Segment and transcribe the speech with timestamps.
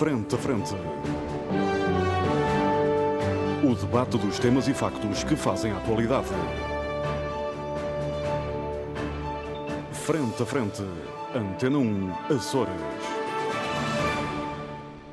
[0.00, 0.74] Frente a Frente.
[3.62, 6.26] O debate dos temas e factos que fazem a atualidade.
[9.92, 10.82] Frente a Frente.
[11.34, 12.72] Antena 1, Açores.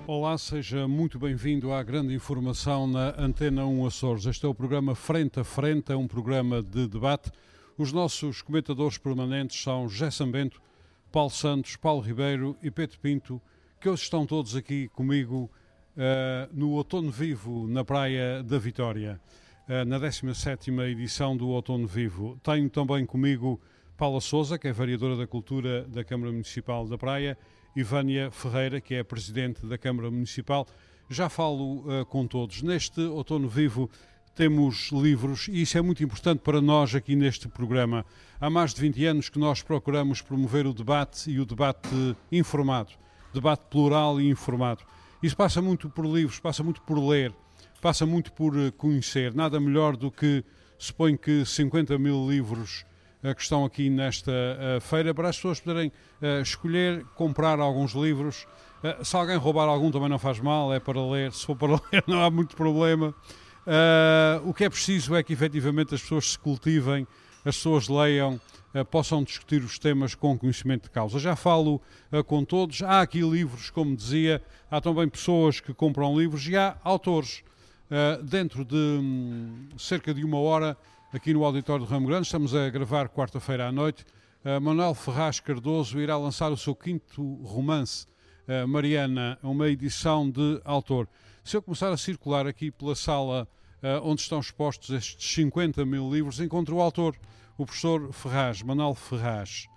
[0.07, 4.25] Olá, seja muito bem-vindo à grande informação na Antena 1 Açores.
[4.25, 7.29] Este é o programa Frente a Frente, é um programa de debate.
[7.77, 10.61] Os nossos comentadores permanentes são José Sambento,
[11.11, 13.41] Paulo Santos, Paulo Ribeiro e Pedro Pinto,
[13.79, 15.51] que hoje estão todos aqui comigo
[15.95, 19.19] uh, no Outono Vivo, na Praia da Vitória,
[19.69, 22.39] uh, na 17ª edição do Outono Vivo.
[22.41, 23.61] Tenho também comigo
[23.95, 27.37] Paula Souza, que é variadora da Cultura da Câmara Municipal da Praia,
[27.75, 30.65] e Vânia Ferreira, que é Presidente da Câmara Municipal.
[31.09, 32.63] Já falo uh, com todos.
[32.63, 33.89] Neste Outono Vivo
[34.37, 38.05] temos livros e isso é muito importante para nós aqui neste programa.
[38.39, 41.89] Há mais de 20 anos que nós procuramos promover o debate e o debate
[42.31, 42.91] informado,
[43.33, 44.81] debate plural e informado.
[45.21, 47.33] Isso passa muito por livros, passa muito por ler,
[47.81, 49.33] passa muito por eh, conhecer.
[49.33, 50.43] Nada melhor do que
[50.77, 52.85] suponho que 50 mil livros
[53.23, 55.91] uh, que estão aqui nesta uh, feira para as pessoas poderem
[56.41, 58.47] escolher, comprar alguns livros.
[59.03, 61.31] se alguém roubar algum também não faz mal, é para ler.
[61.31, 63.13] Se for para ler não há muito problema.
[64.43, 67.07] O que é preciso é que efetivamente as pessoas se cultivem,
[67.45, 68.39] as pessoas leiam,
[68.91, 71.19] possam discutir os temas com conhecimento de causa.
[71.19, 76.17] Já falo uh, com todos, há aqui livros, como dizia, há também pessoas que compram
[76.17, 77.43] livros e há autores.
[78.23, 80.77] dentro de um, cerca de uma hora,
[81.13, 84.05] aqui no Auditório do Ramo Grande, estamos a gravar quarta-feira à noite,
[84.61, 88.05] Manuel Ferraz Cardoso irá lançar o seu quinto romance,
[88.67, 91.07] Mariana, uma edição de autor.
[91.43, 93.47] Se eu começar a circular aqui pela sala
[94.03, 97.15] onde estão expostos estes 50 mil livros, encontro o autor,
[97.57, 99.67] o professor Ferraz, Manuel Ferraz.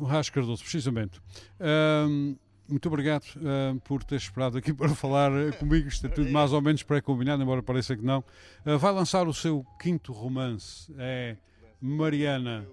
[0.00, 1.20] Ferraz Cardoso, precisamente.
[1.58, 5.88] Uh, muito obrigado uh, por ter esperado aqui para falar comigo.
[5.88, 8.20] Isto é tudo mais ou menos pré-combinado, embora pareça que não.
[8.64, 11.36] Uh, vai lançar o seu quinto romance, é
[11.80, 12.66] Mariana.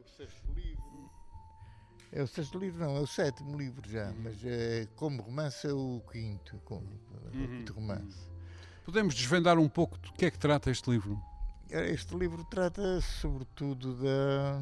[2.14, 5.72] É o sexto livro, não, é o sétimo livro já, mas é, como romance é
[5.72, 6.86] o quinto, como,
[7.34, 7.46] uhum.
[7.46, 8.30] o quinto romance.
[8.84, 11.18] Podemos desvendar um pouco do que é que trata este livro?
[11.72, 14.62] Este livro trata sobretudo da,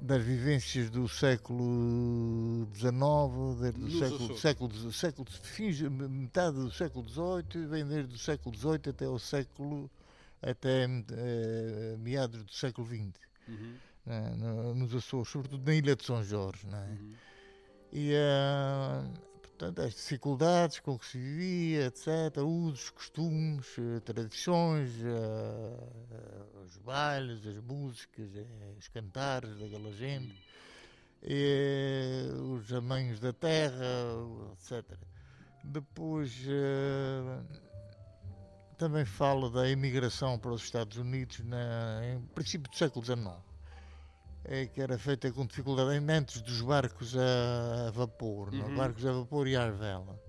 [0.00, 7.66] das vivências do século XIX, desde o século, século, século, fins, metade do século XVIII,
[7.66, 9.90] vem desde o século XVIII até o século,
[10.40, 13.14] até uh, meados do século XX.
[13.48, 13.74] Uhum
[14.06, 14.32] né,
[14.74, 16.66] nos Açores, sobretudo na Ilha de São Jorge.
[16.66, 16.86] Não é?
[16.86, 17.14] Uhum.
[17.92, 26.64] E, uh, portanto, as dificuldades com que se vivia, etc., usos, costumes, eh, tradições, uh,
[26.64, 28.28] os bailes, as músicas,
[28.76, 30.34] os cantares daquela gente,
[32.50, 33.84] os amanhos da terra,
[34.52, 34.98] etc.
[35.62, 36.44] Depois
[38.76, 43.43] também fala da imigração para os Estados Unidos na, em princípio do século XIX
[44.72, 48.56] que era feita com dificuldade antes dos barcos a, vapor, é?
[48.58, 48.76] uhum.
[48.76, 50.20] barcos a vapor e a vela.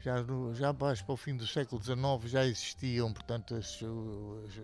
[0.00, 1.98] Já, no, já mais para o fim do século XIX
[2.30, 4.60] já existiam, portanto, os, os,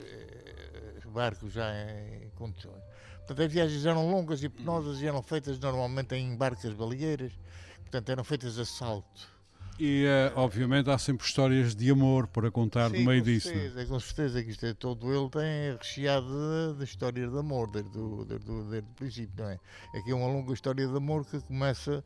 [0.98, 2.82] os barcos já em condições.
[3.18, 7.32] Portanto, as viagens eram longas e penosas e eram feitas normalmente em barcas baleeiras,
[7.80, 9.33] portanto, eram feitas a salto.
[9.78, 13.48] E, uh, obviamente, há sempre histórias de amor para contar Sim, no meio disso.
[13.48, 13.52] É?
[13.52, 17.70] Certeza, com certeza que isto é, todo ele tem recheado de, de histórias de amor,
[17.70, 19.58] desde o, desde, o, desde o princípio, não é?
[19.96, 22.04] Aqui é uma longa história de amor que começa,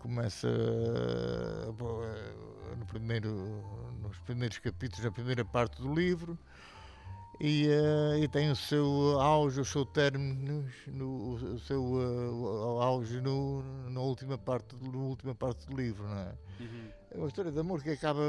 [0.00, 1.72] começa uh,
[2.76, 3.64] no primeiro,
[4.02, 6.38] nos primeiros capítulos, na primeira parte do livro,
[7.40, 13.20] e, uh, e, tem o seu auge, o seu término, no, o seu uh, auge
[13.20, 16.34] no, na última parte, na última parte do livro, não é?
[16.60, 16.97] Uhum.
[17.10, 18.20] É uma história de amor que acaba,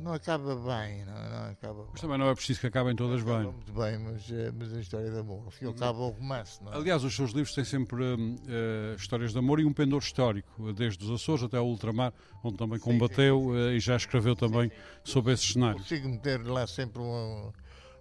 [0.00, 1.86] não acaba bem, não, não acaba.
[1.92, 3.44] Mas também não é preciso que acabem todas bem.
[3.44, 6.76] Muito bem, mas, é, mas a história de amor, ao acaba o romance, é?
[6.76, 11.04] Aliás, os seus livros têm sempre uh, histórias de amor e um pendor histórico, desde
[11.04, 13.76] os Açores até ao ultramar, onde também combateu sim, sim, sim.
[13.76, 14.70] e já escreveu também
[15.04, 15.78] sobre esse cenário.
[15.78, 17.52] Consigo meter lá sempre um,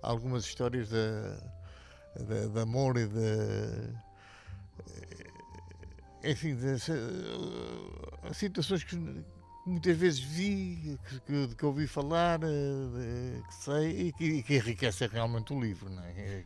[0.01, 3.94] algumas histórias de, de, de amor e de
[6.24, 8.95] enfim, de, de, situações que
[9.65, 15.54] muitas vezes vi, que, que, ouvi falar, eh, que sei, e que, que enriquecem realmente
[15.54, 15.89] o livro.
[15.89, 16.44] Não é?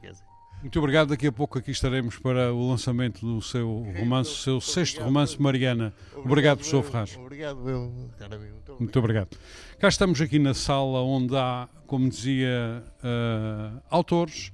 [0.61, 1.09] Muito obrigado.
[1.09, 5.41] Daqui a pouco aqui estaremos para o lançamento do seu romance, o seu sexto romance,
[5.41, 5.93] Mariana.
[6.15, 7.17] Obrigado, professor Ferraz.
[7.17, 8.53] Obrigado, meu caro amigo.
[8.53, 8.79] Muito obrigado.
[8.79, 9.37] Muito obrigado.
[9.79, 14.51] Cá estamos aqui na sala onde há, como dizia, uh, autores,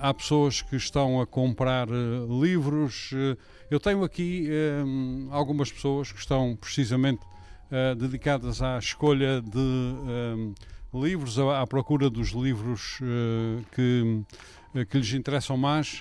[0.00, 1.88] há pessoas que estão a comprar
[2.40, 3.10] livros.
[3.68, 4.48] eu tenho aqui
[5.30, 7.20] algumas pessoas que estão precisamente
[7.96, 10.54] dedicadas à escolha de
[10.92, 12.98] livros, à, procura dos livros
[13.72, 14.24] que,
[14.88, 16.00] que lhes interessam mais.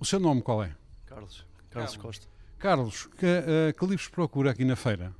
[0.00, 0.74] o seu nome qual é?
[1.06, 1.46] Carlos.
[1.70, 1.96] Carlos, Carlos.
[1.96, 2.32] Costa.
[2.62, 5.12] Carlos, que, uh, que, livros procura aqui na feira?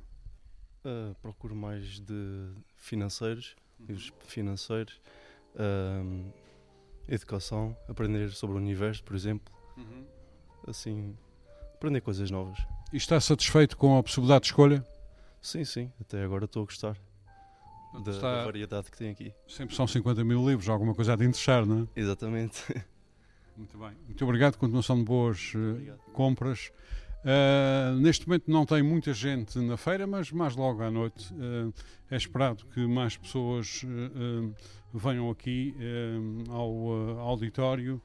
[0.85, 5.01] Uh, procuro mais de financeiros, livros financeiros,
[5.55, 6.33] uh,
[7.05, 9.53] educação, aprender sobre o universo, por exemplo.
[9.75, 10.05] Uhum.
[10.65, 11.17] Assim,
[11.83, 12.57] aprender coisas novas.
[12.93, 14.85] E está satisfeito com a possibilidade de escolha?
[15.41, 16.97] Sim, sim, até agora estou a gostar
[18.05, 18.37] da, está...
[18.37, 19.33] da variedade que tem aqui.
[19.45, 21.99] Sempre são 50 mil livros, alguma coisa a de interessar, não é?
[21.99, 22.63] Exatamente.
[23.57, 23.91] Muito bem.
[24.05, 24.55] Muito obrigado.
[24.55, 26.71] Continuação de boas uh, compras.
[27.19, 31.73] Uh, neste momento não tem muita gente na feira, mas mais logo à noite uh,
[32.09, 33.85] é esperado que mais pessoas
[34.93, 35.75] venham aqui
[36.49, 38.01] ao auditório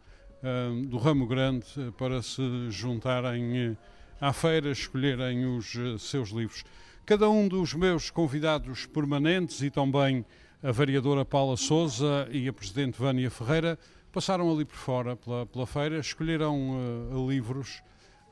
[0.87, 3.76] do Ramo Grande para se juntarem
[4.20, 6.64] à feira, escolherem os seus livros.
[7.05, 10.25] Cada um dos meus convidados permanentes e também
[10.62, 13.79] a variadora Paula Souza e a presidente Vânia Ferreira
[14.12, 16.73] passaram ali por fora pela, pela feira, escolheram
[17.12, 17.82] uh, livros,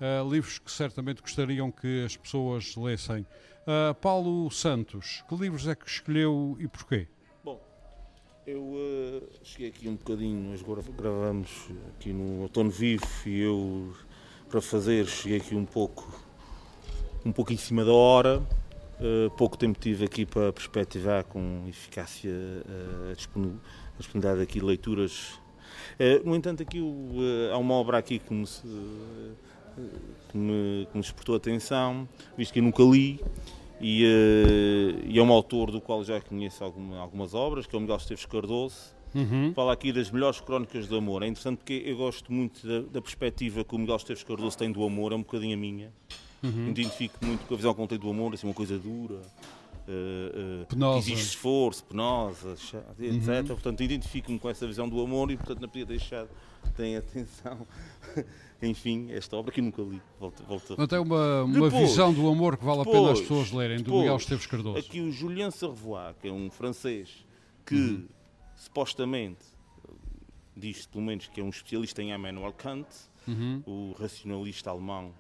[0.01, 3.27] uh, livros que certamente gostariam que as pessoas lessem.
[3.63, 7.07] Uh, Paulo Santos, que livros é que escolheu e porquê?
[8.47, 10.63] Eu cheguei aqui um bocadinho, nós
[10.97, 11.51] gravamos
[11.89, 13.93] aqui no Outono Vivo e eu,
[14.49, 16.09] para fazer, cheguei aqui um pouco,
[17.25, 18.39] um pouco em cima da hora.
[19.01, 23.15] Uh, pouco tempo tive aqui para perspectivar com eficácia uh, a
[23.99, 25.41] disponibilidade aqui de leituras
[26.25, 26.81] no entanto, aqui
[27.53, 32.63] há uma obra aqui que me, que me, que me despertou atenção, visto que eu
[32.63, 33.21] nunca li,
[33.81, 37.81] e, e, é um autor do qual já conheço alguma, algumas obras, que é o
[37.81, 38.97] Miguel Esteves Cardoso.
[39.15, 39.53] Uhum.
[39.55, 41.23] Fala aqui das melhores crónicas do amor.
[41.23, 44.71] É interessante porque eu gosto muito da, da perspectiva que o Miguel Esteves Cardoso tem
[44.71, 45.93] do amor, é um bocadinho a minha.
[46.43, 46.69] Uhum.
[46.69, 49.21] Identifico muito com a visão que ele tem do amor, assim, uma coisa dura,
[49.89, 52.53] uh, uh, existe esforço, penosa,
[52.99, 53.29] etc.
[53.29, 53.47] Uhum.
[53.47, 56.27] Portanto, identifico-me com essa visão do amor e, portanto, não podia deixar
[56.77, 57.67] de atenção.
[58.63, 60.01] Enfim, esta obra que nunca li.
[60.19, 60.83] Volta, volta.
[60.83, 63.79] Até uma, uma depois, visão do amor que vale depois, a pena as pessoas lerem,
[63.79, 64.79] depois, do Miguel Esteves Cardoso.
[64.79, 67.25] Aqui o Julien Servois, que é um francês
[67.67, 68.09] que uhum.
[68.57, 69.45] supostamente
[70.57, 72.89] diz pelo menos que é um especialista em Emmanuel Kant,
[73.29, 73.63] uhum.
[73.67, 75.13] o racionalista alemão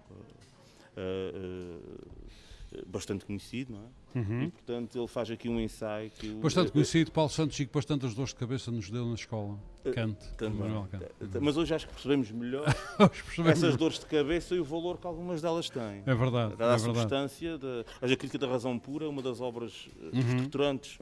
[0.97, 4.06] uh, uh, bastante conhecido, não é?
[4.17, 4.45] Uhum.
[4.45, 6.29] E, portanto, ele faz aqui um ensaio que...
[6.37, 9.59] Bastante conhecido, Paulo Santos, e que bastantes dores de cabeça nos deu na escola.
[9.87, 10.17] Eh.
[10.37, 10.87] Também.
[10.91, 11.39] Kant.
[11.41, 12.65] Mas hoje acho que percebemos melhor
[12.99, 16.03] percebemos essas dores de cabeça e o valor que algumas delas têm.
[16.05, 16.55] É verdade.
[16.59, 20.21] É a substância, da, a crítica da razão pura, uma das obras eh, uhum.
[20.21, 20.99] estruturantes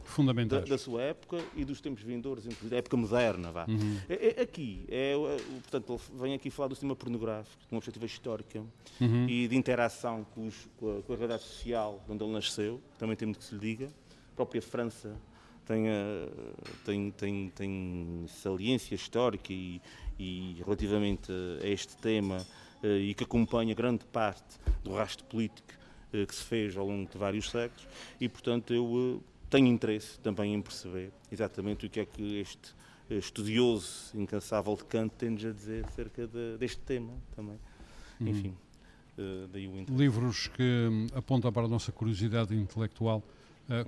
[0.49, 3.51] da, da, sua época e dos tempos vindouros, da época moderna.
[3.51, 3.67] Vá.
[3.69, 3.99] Uhum.
[4.09, 5.15] É, é, aqui, é,
[5.63, 8.63] portanto, ele vem aqui falar do cinema pornográfico, com uma perspectiva histórica
[9.01, 9.29] uhum.
[9.29, 13.17] e de interação com, os, com, a, com a realidade social onde ele nasceu, também
[13.17, 13.87] tem muito que se lhe diga.
[14.33, 15.17] A própria França
[15.65, 16.29] tem, eh,
[16.85, 19.81] tem, tem, tem saliência histórica e,
[20.19, 21.33] e relativamente
[21.63, 22.45] a este tema
[22.83, 25.73] eh, e que acompanha grande parte do rastro político
[26.13, 27.87] eh, que se fez ao longo de vários séculos
[28.21, 32.75] e, portanto, eu tenho interesse também em perceber exatamente o que é que este
[33.11, 37.59] estudioso incansável de Kant tem a dizer acerca de, deste tema também.
[38.21, 38.29] Uhum.
[38.29, 38.55] Enfim,
[39.53, 40.03] daí o interesse.
[40.03, 43.23] Livros que hum, apontam para a nossa curiosidade intelectual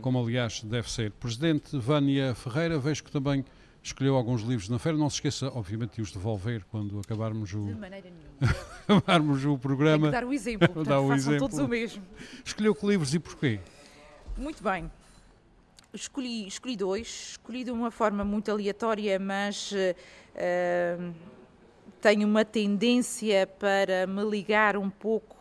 [0.00, 1.10] como aliás deve ser.
[1.12, 3.44] Presidente Vânia Ferreira, vejo que também
[3.82, 4.98] escolheu alguns livros na feira.
[4.98, 8.56] Não se esqueça, obviamente, de os devolver quando acabarmos o, de maneira nenhuma.
[8.88, 10.10] acabarmos o programa.
[10.10, 11.48] Tem que dar o exemplo, portanto, dar o façam exemplo.
[11.48, 12.02] todos o mesmo.
[12.44, 13.60] Escolheu que livros e porquê?
[14.36, 14.90] Muito bem.
[15.94, 21.14] Escolhi, escolhi dois, escolhi de uma forma muito aleatória, mas uh,
[22.00, 25.35] tenho uma tendência para me ligar um pouco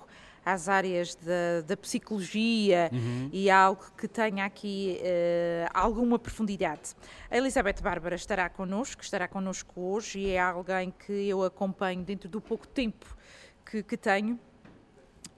[0.46, 3.30] às áreas da, da psicologia uhum.
[3.34, 6.96] e algo que tenha aqui uh, alguma profundidade.
[7.32, 12.30] A Elizabeth Bárbara estará connosco, estará connosco hoje e é alguém que eu acompanho dentro
[12.30, 13.18] do pouco tempo
[13.66, 14.40] que, que tenho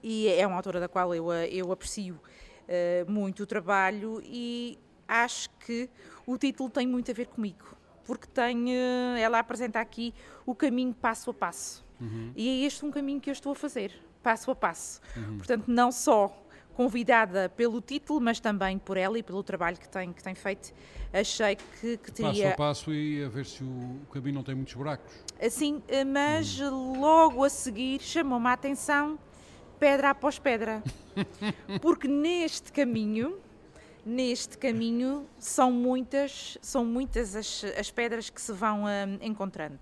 [0.02, 5.48] e é uma autora da qual eu, eu aprecio uh, muito o trabalho e acho
[5.60, 5.88] que
[6.26, 7.64] o título tem muito a ver comigo,
[8.04, 8.76] porque tem,
[9.18, 10.12] ela apresenta aqui
[10.44, 11.82] o caminho passo a passo.
[11.98, 12.30] Uhum.
[12.36, 15.00] E é este um caminho que eu estou a fazer passo a passo.
[15.16, 15.38] Uhum.
[15.38, 16.44] Portanto, não só
[16.74, 20.72] convidada pelo título, mas também por ela e pelo trabalho que tem, que tem feito,
[21.12, 22.30] achei que, que teria...
[22.30, 25.12] Passo a passo e a ver se o caminho não tem muitos buracos.
[25.42, 29.18] Assim, mas logo a seguir chamou-me a atenção
[29.80, 30.82] pedra após pedra.
[31.82, 33.40] Porque neste caminho
[34.08, 38.88] neste caminho são muitas, são muitas as, as pedras que se vão uh,
[39.20, 39.78] encontrando.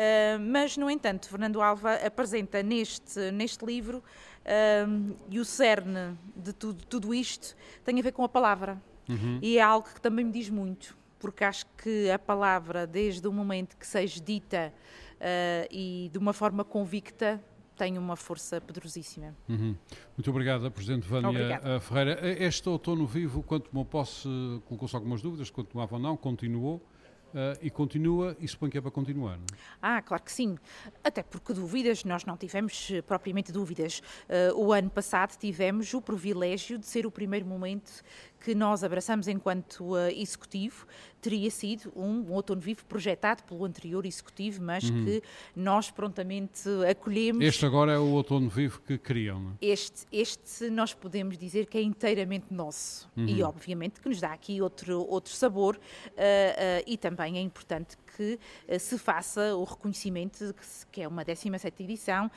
[0.00, 6.54] Uh, mas, no entanto, Fernando Alva apresenta neste, neste livro uh, e o cerne de
[6.54, 7.54] tudo, tudo isto
[7.84, 8.80] tem a ver com a palavra.
[9.06, 9.38] Uhum.
[9.42, 13.32] E é algo que também me diz muito, porque acho que a palavra, desde o
[13.32, 14.72] momento que seja dita
[15.16, 17.38] uh, e de uma forma convicta,
[17.76, 19.36] tem uma força poderosíssima.
[19.50, 19.76] Uhum.
[20.16, 21.78] Muito obrigada, Presidente Vânia Obrigada.
[21.80, 22.42] Ferreira.
[22.42, 26.82] Este outono vivo, quanto me posso, colocou-se algumas dúvidas, continuava ou não, continuou.
[27.30, 29.58] Uh, e continua, e suponho que é para continuar, não é?
[29.80, 30.58] Ah, claro que sim.
[31.04, 34.00] Até porque dúvidas, nós não tivemos eh, propriamente dúvidas.
[34.28, 38.02] Uh, o ano passado tivemos o privilégio de ser o primeiro momento
[38.40, 40.86] que nós abraçamos enquanto uh, executivo
[41.20, 45.04] teria sido um, outono vivo projetado pelo anterior executivo, mas uhum.
[45.04, 45.22] que
[45.54, 47.44] nós prontamente acolhemos.
[47.44, 49.54] Este agora é o outono vivo que queriam, não é?
[49.60, 53.26] Este, este nós podemos dizer que é inteiramente nosso uhum.
[53.26, 57.96] e obviamente que nos dá aqui outro, outro sabor uh, uh, e também é importante
[58.16, 58.38] que
[58.78, 62.30] se faça o reconhecimento que, que é uma 17 edição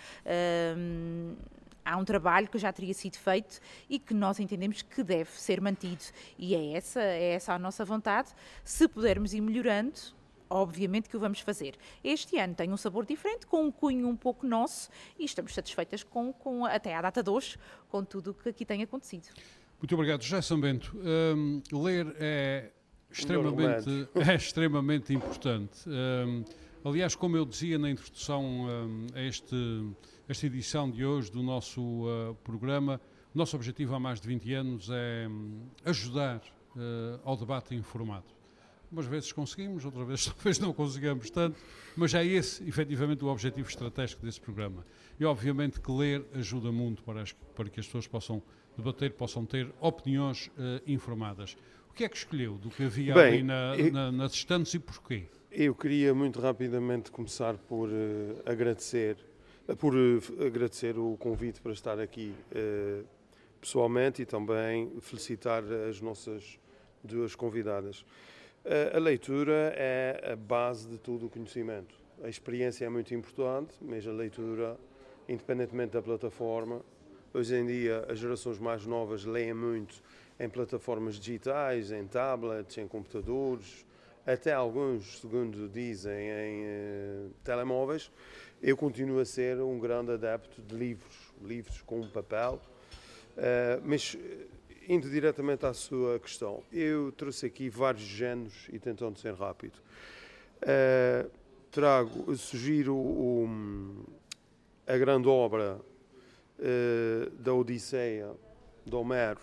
[1.85, 3.59] há um trabalho que já teria sido feito
[3.89, 6.03] e que nós entendemos que deve ser mantido.
[6.37, 8.29] E é essa, é essa a nossa vontade.
[8.63, 9.99] Se pudermos ir melhorando,
[10.49, 11.75] obviamente que o vamos fazer.
[12.03, 16.03] Este ano tem um sabor diferente, com um cunho um pouco nosso e estamos satisfeitas
[16.03, 17.57] com, com até à data de hoje,
[17.89, 19.27] com tudo o que aqui tem acontecido.
[19.79, 20.21] Muito obrigado.
[20.21, 22.71] José São Bento, um, ler é
[23.11, 25.89] extremamente, é extremamente importante.
[25.89, 26.43] Um,
[26.85, 29.55] aliás, como eu dizia na introdução um, a este
[30.33, 32.99] esta edição de hoje do nosso uh, programa.
[33.35, 36.37] Nosso objetivo há mais de 20 anos é um, ajudar
[36.75, 38.25] uh, ao debate informado.
[38.91, 41.61] Umas vezes conseguimos, outras vezes talvez não consigamos tanto,
[41.95, 44.83] mas é esse efetivamente o objetivo estratégico desse programa.
[45.19, 48.41] E obviamente que ler ajuda muito para, as, para que as pessoas possam
[48.75, 51.55] debater, possam ter opiniões uh, informadas.
[51.91, 54.73] O que é que escolheu do que havia Bem, ali na, eu, na, nas estantes
[54.73, 55.25] e porquê?
[55.51, 57.87] Eu queria muito rapidamente começar por
[58.43, 59.15] agradecer
[59.77, 63.05] por eh, agradecer o convite para estar aqui uh,
[63.61, 66.59] pessoalmente e também felicitar as nossas
[67.01, 68.01] duas convidadas.
[68.65, 71.95] Uh, a leitura é a base de todo o conhecimento.
[72.21, 74.77] A experiência é muito importante, mas a leitura,
[75.29, 76.81] independentemente da plataforma,
[77.33, 79.95] hoje em dia as gerações mais novas leem muito
[80.39, 83.85] em plataformas digitais, em tablets, em computadores,
[84.25, 88.11] até alguns, segundo dizem, em uh, telemóveis
[88.63, 92.61] eu continuo a ser um grande adepto de livros, livros com papel,
[93.35, 94.17] uh, mas
[94.87, 99.77] indo diretamente à sua questão, eu trouxe aqui vários géneros e tentando ser rápido.
[100.61, 101.29] Uh,
[101.69, 104.05] trago, sugiro um,
[104.87, 105.77] a grande obra
[106.59, 108.31] uh, da Odisseia
[108.85, 109.41] de Homero,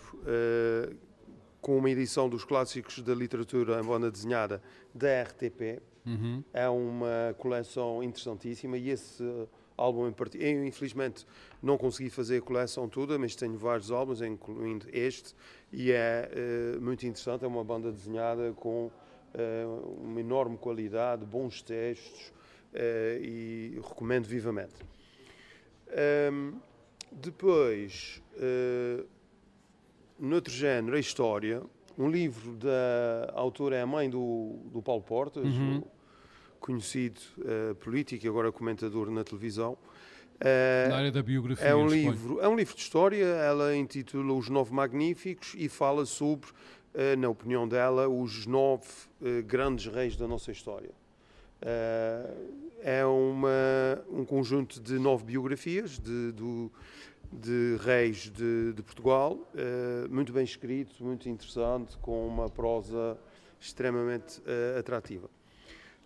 [1.61, 4.61] com uma edição dos clássicos da literatura em banda desenhada
[4.93, 6.43] da RTP, Uhum.
[6.53, 9.23] É uma coleção interessantíssima e esse
[9.77, 11.25] álbum em particular, eu infelizmente
[11.61, 15.35] não consegui fazer a coleção toda, mas tenho vários álbuns, incluindo este,
[15.71, 16.29] e é
[16.77, 17.45] uh, muito interessante.
[17.45, 22.29] É uma banda desenhada com uh, uma enorme qualidade, bons textos
[22.73, 24.75] uh, e recomendo vivamente.
[26.31, 26.53] Um,
[27.11, 28.21] depois,
[30.21, 31.63] noutro género, a história
[31.97, 35.83] um livro da autora é a mãe do, do Paulo Portas, uhum.
[36.59, 39.77] conhecido uh, político e agora comentador na televisão.
[40.39, 41.67] Uh, na área da biografia.
[41.67, 46.05] É um, livro, é um livro de história, ela intitula Os Nove Magníficos e fala
[46.05, 48.87] sobre, uh, na opinião dela, os nove
[49.45, 50.89] grandes reis da nossa história.
[52.81, 56.71] é uma, um conjunto de nove biografias de, do,
[57.31, 63.17] de reis de, de Portugal, uh, muito bem escrito, muito interessante, com uma prosa
[63.59, 65.29] extremamente uh, atrativa.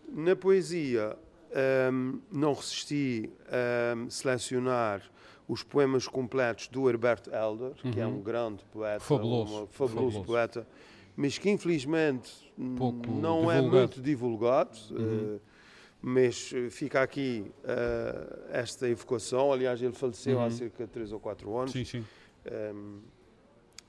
[0.08, 1.18] Na poesia,
[1.52, 5.02] um, ehm, não resisti a selecionar
[5.48, 7.92] os poemas completos do Herberto Helder, uhum.
[7.92, 8.22] que é um uhum.
[8.22, 10.68] grande poeta, fabuloso, um fabuloso, fabuloso, poeta,
[11.16, 12.32] mas que infelizmente
[12.78, 13.52] Pouco não divulgado.
[13.58, 14.78] é muito divulgado.
[14.92, 15.36] Uhum.
[15.36, 15.55] Uh,
[16.08, 19.52] mas eh, fica aqui uh, esta evocação.
[19.52, 20.46] Aliás, ele faleceu uhum.
[20.46, 21.72] há cerca de 3 ou 4 anos.
[21.72, 21.98] Sim, sim.
[21.98, 22.06] Um,
[22.46, 23.00] ehm,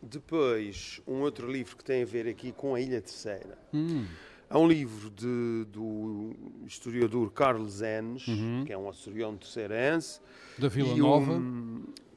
[0.02, 3.58] depois, um outro livro que tem a ver aqui com a Ilha Terceira.
[3.70, 4.06] Uhum.
[4.48, 6.32] É um livro de, do
[6.64, 8.64] historiador Carlos Enes, uhum.
[8.64, 10.18] que é um açoriano terceirense.
[10.56, 11.38] Da Vila Nova.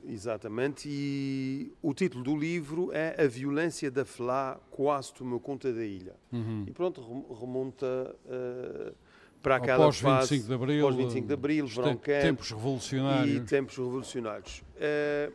[0.08, 0.88] Exatamente.
[0.89, 6.15] E o título do livro é A Violência da Flá quase tomou conta da ilha.
[6.32, 6.63] Uhum.
[6.65, 7.01] E pronto,
[7.38, 8.15] remonta...
[8.24, 9.09] Uh,
[9.41, 13.36] para aquela pós fase 25 de Abril, pós 25 de Abril, verão tempos revolucionários.
[13.36, 14.63] E tempos revolucionários.
[14.75, 15.34] Uh,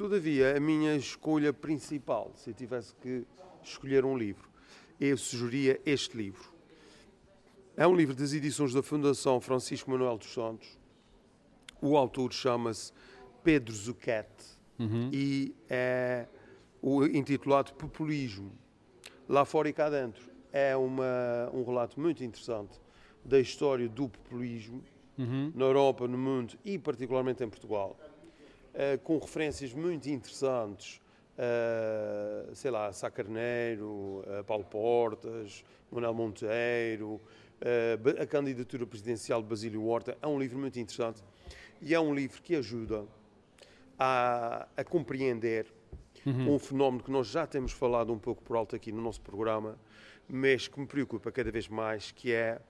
[0.00, 3.26] Todavia, a minha escolha principal, se eu tivesse que
[3.62, 4.48] escolher um livro,
[4.98, 6.54] eu sugeria este livro.
[7.76, 10.78] É um livro das edições da Fundação Francisco Manuel dos Santos.
[11.82, 12.94] O autor chama-se
[13.44, 14.46] Pedro Zucchetti
[14.78, 15.10] uhum.
[15.12, 16.26] e é
[16.80, 18.52] o intitulado Populismo.
[19.28, 22.80] Lá fora e cá dentro é uma, um relato muito interessante
[23.24, 24.82] da história do populismo
[25.18, 25.52] uhum.
[25.54, 27.96] na Europa, no mundo e particularmente em Portugal,
[28.74, 31.00] uh, com referências muito interessantes,
[31.36, 37.20] uh, sei lá, Sá Carneiro, uh, Paulo Portas, Manuel Monteiro,
[38.18, 40.16] a candidatura presidencial de Basílio Horta.
[40.22, 41.22] É um livro muito interessante
[41.82, 43.04] e é um livro que ajuda
[43.98, 45.66] a, a compreender
[46.24, 46.54] uhum.
[46.54, 49.78] um fenómeno que nós já temos falado um pouco por alto aqui no nosso programa,
[50.26, 52.60] mas que me preocupa cada vez mais, que é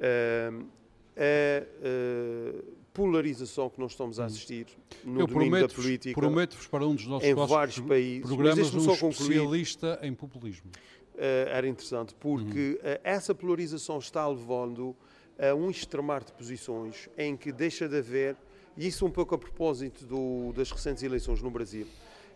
[0.00, 4.66] a uh, polarização que nós estamos a assistir
[5.04, 6.18] no Eu domínio da política.
[6.18, 10.70] Prometo-vos para um dos nossos em vários países, programas um especialista em populismo.
[11.14, 12.98] Uh, era interessante, porque uhum.
[13.04, 14.96] essa polarização está levando
[15.38, 18.36] a um extremar de posições em que deixa de haver,
[18.76, 21.86] e isso um pouco a propósito do, das recentes eleições no Brasil,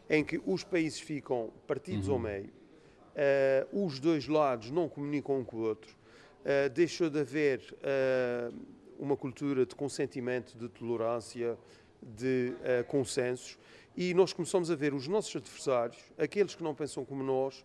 [0.08, 2.14] em que os países ficam partidos uhum.
[2.14, 5.94] ao meio, uh, os dois lados não comunicam um com o outro,
[6.44, 8.54] uh, deixou de haver uh,
[8.98, 11.58] uma cultura de consentimento, de tolerância,
[12.02, 12.52] de
[12.86, 13.58] consensos,
[13.96, 17.64] e nós começamos a ver os nossos adversários, aqueles que não pensam como nós,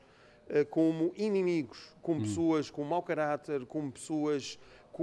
[0.69, 2.25] como inimigos, como uhum.
[2.25, 4.57] pessoas com mau caráter, como pessoas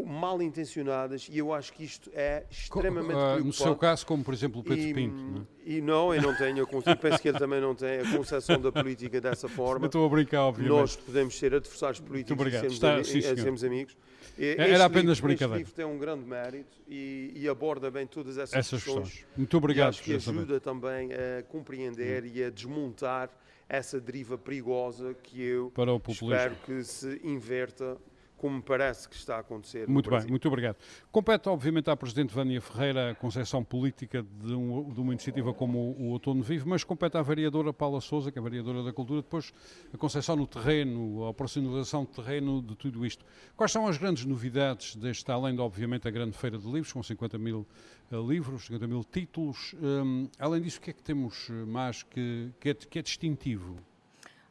[0.04, 3.46] mal intencionadas e eu acho que isto é extremamente uh, preocupante.
[3.46, 5.16] No seu caso, como por exemplo o Pedro e, Pinto.
[5.16, 5.46] Não é?
[5.64, 8.70] E não, eu não tenho, eu penso que ele também não tem a concepção da
[8.70, 9.86] política dessa forma.
[9.86, 10.76] estou a brincar, obviamente.
[10.76, 13.96] Nós podemos ser adversários políticos e sermos, Está, sim, sermos amigos.
[14.38, 15.62] Este Era apenas livro, brincadeira.
[15.62, 19.08] Este livro tem um grande mérito e, e aborda bem todas essas, essas questões.
[19.08, 19.26] questões.
[19.36, 19.86] Muito obrigado.
[19.86, 22.30] E acho que ajuda também a compreender hum.
[22.34, 23.30] e a desmontar
[23.68, 25.72] essa deriva perigosa que eu
[26.08, 27.96] espero que se inverta
[28.36, 29.88] como parece que está a acontecer.
[29.88, 30.76] Muito bem, muito obrigado.
[31.10, 35.78] Compete, obviamente, à Presidente Vânia Ferreira a concepção política de, um, de, uma iniciativa como
[35.78, 38.92] o, o Outono Vivo, mas compete à vereadora Paula Souza, que é a vereadora da
[38.92, 39.52] Cultura, depois
[39.92, 43.24] a concepção no terreno, a operacionalização do terreno de tudo isto.
[43.56, 47.02] Quais são as grandes novidades deste, além de, obviamente, a grande feira de livros, com
[47.02, 47.66] 50 mil
[48.10, 49.74] uh, livros, 50 mil títulos?
[49.80, 53.76] Um, além disso, o que é que temos mais que, que, é, que é distintivo?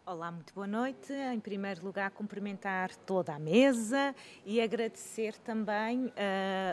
[0.08, 1.12] Olá, muito boa noite.
[1.12, 4.14] Em primeiro lugar, cumprimentar toda a mesa
[4.46, 6.12] e agradecer também uh,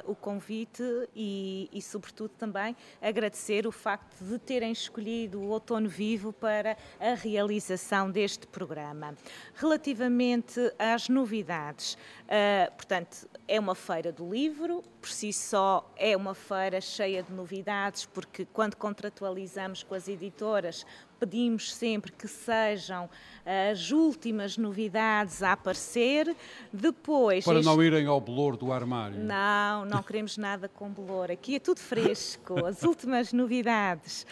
[0.04, 0.82] o convite
[1.16, 7.14] e, e, sobretudo, também agradecer o facto de terem escolhido o Outono Vivo para a
[7.14, 9.14] realização deste programa.
[9.54, 16.34] Relativamente às novidades, uh, portanto, é uma feira do livro, por si só é uma
[16.34, 20.84] feira cheia de novidades, porque quando contratualizamos com as editoras,
[21.22, 23.08] pedimos sempre que sejam
[23.46, 26.34] as últimas novidades a aparecer.
[26.72, 27.44] Depois.
[27.44, 27.64] Para este...
[27.64, 29.20] não irem ao bolor do armário.
[29.20, 31.30] Não, não queremos nada com bolor.
[31.30, 34.26] Aqui é tudo fresco, as últimas novidades.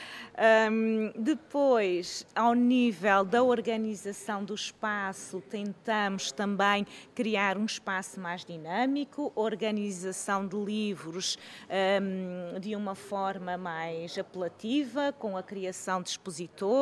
[0.72, 9.30] Um, depois, ao nível da organização do espaço, tentamos também criar um espaço mais dinâmico,
[9.36, 16.79] organização de livros um, de uma forma mais apelativa, com a criação de expositores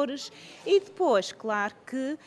[0.67, 2.19] e depois, claro que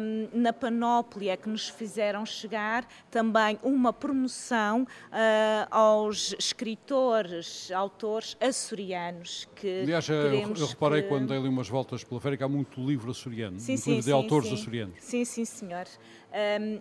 [0.00, 9.48] um, na panóplia que nos fizeram chegar também uma promoção uh, aos escritores, autores açorianos
[9.56, 11.08] que Aliás, eu, eu reparei que...
[11.08, 14.04] quando dei ali umas voltas pela que há muito livro açoriano, sim, muito sim, livro
[14.04, 14.94] de sim, autores açorianos.
[15.00, 15.86] Sim, sim, senhor.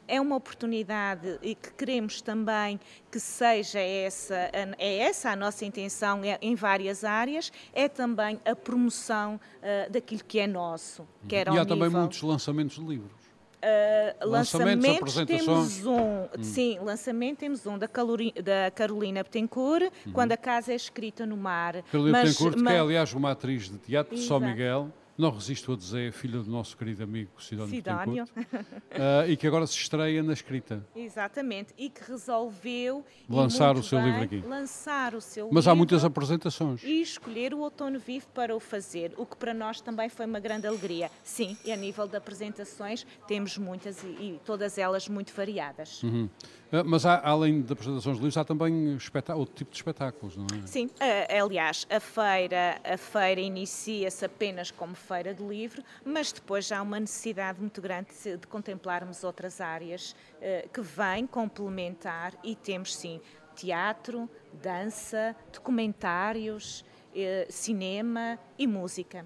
[0.07, 2.79] É uma oportunidade e que queremos também
[3.11, 9.35] que seja essa, é essa a nossa intenção em várias áreas, é também a promoção
[9.35, 11.07] uh, daquilo que é nosso.
[11.27, 11.77] Que era e há nível...
[11.77, 13.19] também muitos lançamentos de livros.
[13.59, 16.27] Uh, temos um, hum.
[16.41, 20.13] sim, lançamento temos um da, da Carolina Betancourt, uhum.
[20.13, 21.83] quando a casa é escrita no mar.
[21.91, 22.73] Carolina mas, Betancourt, mas...
[22.73, 26.39] que é aliás uma atriz de teatro de São Miguel, não resisto a dizer, filha
[26.39, 28.23] do nosso querido amigo Sidónio, Sidónio.
[28.23, 30.81] uh, e que agora se estreia na escrita.
[30.95, 34.47] Exatamente, e que resolveu lançar o seu bem, livro aqui.
[34.47, 36.81] Lançar o seu Mas há muitas apresentações.
[36.85, 40.39] E escolher o Outono Vivo para o fazer, o que para nós também foi uma
[40.39, 41.11] grande alegria.
[41.21, 46.01] Sim, e a nível de apresentações temos muitas e, e todas elas muito variadas.
[46.01, 46.29] Uhum.
[46.71, 48.97] Uh, mas há, além de apresentações de livros, há também
[49.35, 50.67] outro tipo de espetáculos, não é?
[50.67, 56.71] Sim, uh, aliás, a feira, a feira inicia-se apenas como feira de livro, mas depois
[56.71, 62.95] há uma necessidade muito grande de, contemplarmos outras áreas uh, que vêm complementar e temos
[62.95, 63.19] sim
[63.55, 64.29] teatro,
[64.61, 66.85] dança, documentários,
[67.49, 69.25] cinema e música.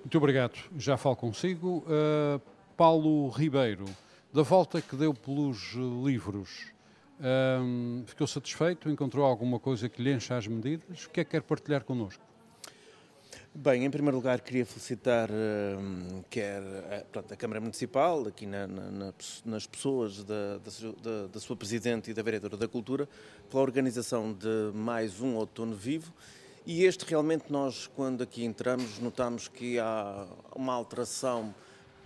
[0.00, 0.58] Muito obrigado.
[0.76, 1.84] Já falo consigo.
[1.86, 2.40] Uh,
[2.76, 3.84] Paulo Ribeiro,
[4.32, 5.72] da volta que deu pelos
[6.04, 6.72] livros,
[7.20, 8.88] um, ficou satisfeito?
[8.88, 11.04] Encontrou alguma coisa que lhe encha as medidas?
[11.04, 12.22] O que é que quer partilhar connosco?
[13.52, 16.62] Bem, em primeiro lugar queria felicitar uh, quer
[17.32, 19.12] a, Câmara Municipal, aqui na, na,
[19.44, 23.08] nas pessoas da, da, da, sua Presidente e da Vereadora da Cultura,
[23.50, 26.12] pela organização de mais um Outono Vivo.
[26.64, 31.52] E este realmente nós, quando aqui entramos, notamos que há uma alteração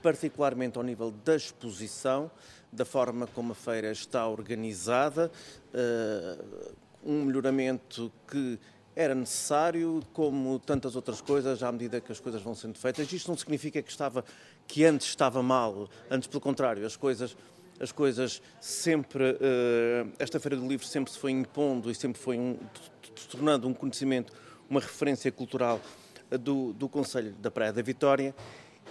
[0.05, 2.31] particularmente ao nível da exposição,
[2.71, 5.33] da forma como a feira está organizada,
[5.73, 8.59] uh, um melhoramento que
[8.95, 13.11] era necessário, como tantas outras coisas, à medida que as coisas vão sendo feitas.
[13.11, 14.23] Isto não significa que, estava,
[14.67, 17.35] que antes estava mal, antes pelo contrário, as coisas,
[17.81, 22.38] as coisas sempre, uh, esta Feira do Livro sempre se foi impondo e sempre foi
[22.38, 22.59] um,
[23.31, 24.35] tornando um conhecimento,
[24.69, 25.81] uma referência cultural
[26.38, 28.35] do, do Conselho da Praia da Vitória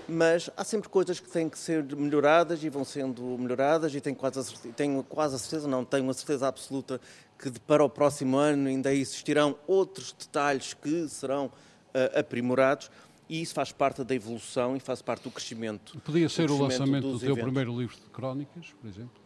[0.08, 4.16] mas há sempre coisas que têm que ser melhoradas e vão sendo melhoradas e tenho
[4.16, 7.00] quase a certeza, tenho quase a certeza não, tenho a certeza absoluta
[7.38, 12.90] que para o próximo ano ainda existirão outros detalhes que serão uh, aprimorados
[13.30, 16.00] e isso faz parte da evolução e faz parte do crescimento.
[16.02, 19.24] Podia ser o lançamento do teu primeiro livro de crónicas, por exemplo?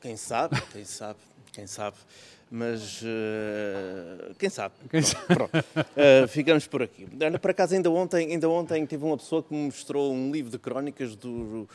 [0.00, 1.18] Quem sabe, quem sabe,
[1.54, 1.96] quem sabe
[2.50, 4.74] mas uh, quem sabe?
[4.88, 5.26] Quem sabe?
[5.26, 7.04] Pronto, uh, ficamos por aqui.
[7.40, 10.58] Por acaso, ainda ontem, ainda ontem tive uma pessoa que me mostrou um livro de
[10.58, 11.68] crónicas do,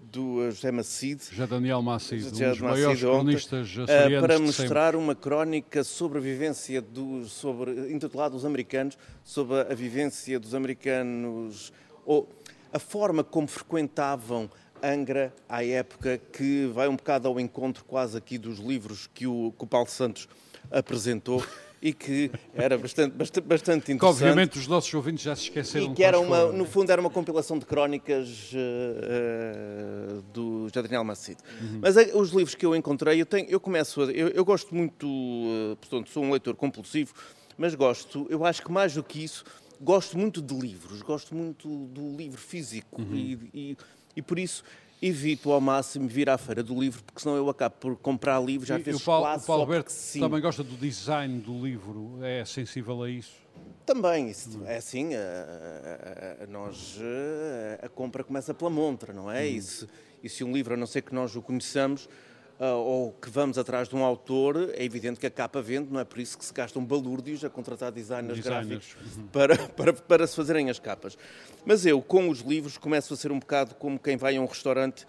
[0.00, 1.24] do José Macide.
[1.30, 6.80] José Daniel Macide, um dos maiores cronistas uh, Para mostrar uma crónica sobre a vivência,
[6.80, 11.72] do, sobre, intitulada Os Americanos, sobre a vivência dos americanos,
[12.06, 12.28] ou
[12.72, 14.50] a forma como frequentavam
[14.82, 19.52] Angra, à época, que vai um bocado ao encontro quase aqui dos livros que o,
[19.56, 20.28] que o Paulo Santos
[20.70, 21.44] apresentou
[21.84, 23.98] e que era bastante, bastante, bastante interessante.
[23.98, 25.92] Que obviamente os nossos ouvintes já se esqueceram.
[25.92, 31.04] E que era uma, no fundo era uma compilação de crónicas uh, uh, do Jadrinal
[31.04, 31.42] Macedo.
[31.60, 31.80] Uhum.
[31.82, 34.74] Mas uh, os livros que eu encontrei, eu, tenho, eu começo, a, eu, eu, gosto
[34.74, 35.06] muito,
[35.78, 37.12] portanto sou um leitor compulsivo,
[37.58, 39.44] mas gosto, eu acho que mais do que isso,
[39.78, 43.14] gosto muito de livros, gosto muito do livro físico uhum.
[43.14, 43.76] e, e
[44.16, 44.64] e por isso
[45.02, 48.68] evito ao máximo vir à feira do livro, porque senão eu acabo por comprar livros
[48.68, 53.10] já Paulo, quase o Paulo Alberto também gosta do design do livro, é sensível a
[53.10, 53.44] isso?
[53.84, 56.98] Também, isso, é assim, a, a, a, nós,
[57.82, 59.42] a compra começa pela montra, não é?
[59.42, 59.46] Hum.
[59.46, 59.88] E, se,
[60.22, 62.08] e se um livro, a não ser que nós o conheçamos,
[62.58, 66.04] ou que vamos atrás de um autor, é evidente que a capa vende, não é
[66.04, 68.94] por isso que se gastam balúrdios a contratar designers, designers.
[68.94, 69.26] gráficos uhum.
[69.26, 71.18] para, para, para se fazerem as capas.
[71.64, 74.46] Mas eu, com os livros, começo a ser um bocado como quem vai a um
[74.46, 75.04] restaurante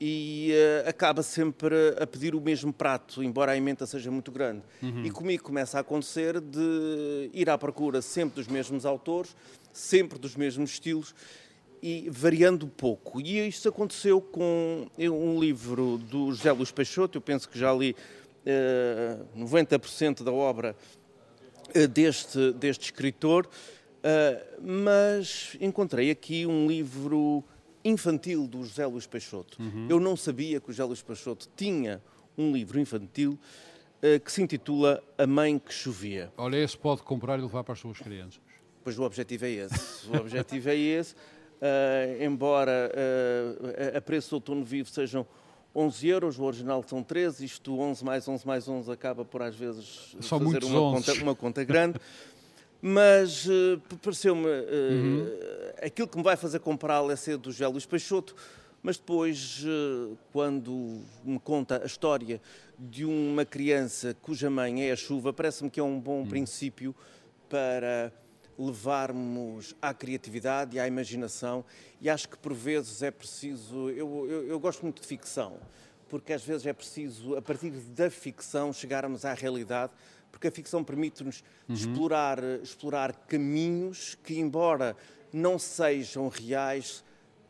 [0.00, 4.62] e uh, acaba sempre a pedir o mesmo prato, embora a emenda seja muito grande.
[4.82, 5.04] Uhum.
[5.04, 9.34] E comigo começa a acontecer de ir à procura sempre dos mesmos autores,
[9.72, 11.14] sempre dos mesmos estilos,
[11.86, 13.20] e variando pouco.
[13.20, 17.92] E isto aconteceu com um livro do José Luís Peixoto, eu penso que já li
[17.92, 17.96] uh,
[18.44, 20.74] eh, 90% da obra
[21.76, 23.48] uh, deste, deste escritor,
[24.60, 27.42] mas encontrei aqui um livro
[27.84, 29.60] infantil do José Luís Peixoto.
[29.60, 29.86] Uhum.
[29.88, 32.00] Eu não sabia que o José Luís Peixoto tinha
[32.36, 33.38] um livro infantil
[34.24, 36.32] que se intitula A Mãe que Chovia.
[36.36, 38.40] Olha, esse pode comprar e levar para as suas crianças.
[38.84, 40.08] Pois o objetivo é esse.
[40.08, 41.16] O objetivo é esse.
[41.56, 45.26] Uh, embora uh, a preço do outono vivo sejam
[45.74, 49.54] 11 euros, o original são 13, isto 11 mais 11 mais 11 acaba por às
[49.56, 51.98] vezes São fazer uma conta, uma conta, grande.
[52.80, 55.26] Mas uh, pareceu-me uhum.
[55.82, 58.36] aquilo que me vai fazer comprá-lo é ser do José Luís Peixoto,
[58.82, 59.64] mas depois,
[60.32, 62.40] quando me conta a história
[62.78, 66.28] de uma criança cuja mãe é a chuva, parece-me que é um bom uhum.
[66.28, 66.94] princípio
[67.48, 68.12] para
[68.58, 71.64] levarmos à criatividade e à imaginação
[72.00, 75.58] e acho que por vezes é preciso, eu, eu, eu, gosto muito de ficção,
[76.08, 79.92] porque às vezes é preciso, a partir da ficção, chegarmos à realidade,
[80.30, 81.74] porque a ficção permite-nos uhum.
[81.74, 84.96] explorar, explorar caminhos que, embora
[85.32, 87.04] não sejam reais,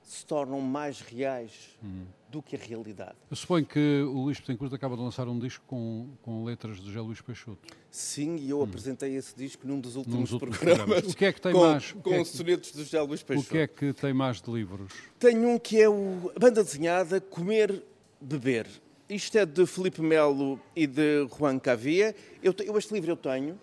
[0.07, 2.07] se tornam mais reais uhum.
[2.31, 3.16] do que a realidade.
[3.29, 6.87] Eu suponho que o Luís Betancourt acaba de lançar um disco com, com letras de
[6.87, 7.59] José Luís Peixoto.
[7.90, 10.85] Sim, e eu apresentei esse disco num dos últimos, últimos programas.
[10.85, 11.12] programas.
[11.12, 11.90] O que é que tem com, mais?
[11.90, 13.49] Com é que, sonetos de José Luís Peixoto.
[13.49, 14.92] O que é que tem mais de livros?
[15.19, 17.83] Tenho um que é o, a banda desenhada Comer,
[18.21, 18.69] Beber.
[19.09, 22.14] Isto é de Felipe Melo e de Juan Cavia.
[22.40, 23.59] Eu, eu, este livro eu tenho.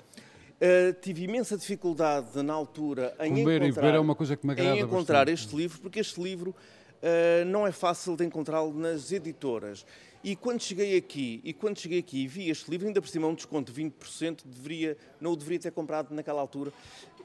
[0.64, 5.54] Uh, tive imensa dificuldade na altura em Comer encontrar, é me agrada em encontrar este
[5.54, 6.56] livro, porque este livro
[7.02, 9.86] uh, não é fácil de encontrá-lo nas editoras.
[10.24, 13.28] E quando cheguei aqui, e quando cheguei aqui e vi este livro, ainda por cima
[13.28, 16.72] um desconto de 20%, deveria, não o deveria ter comprado naquela altura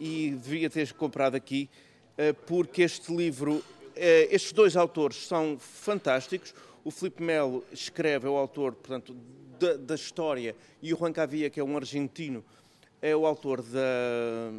[0.00, 1.70] e deveria ter comprado aqui,
[2.16, 6.52] eh, porque este livro, eh, estes dois autores são fantásticos.
[6.82, 9.14] O Filipe Melo escreve, é o autor, portanto,
[9.60, 12.44] da, da história, e o Juan Cavia, que é um argentino,
[13.00, 14.50] é o autor da,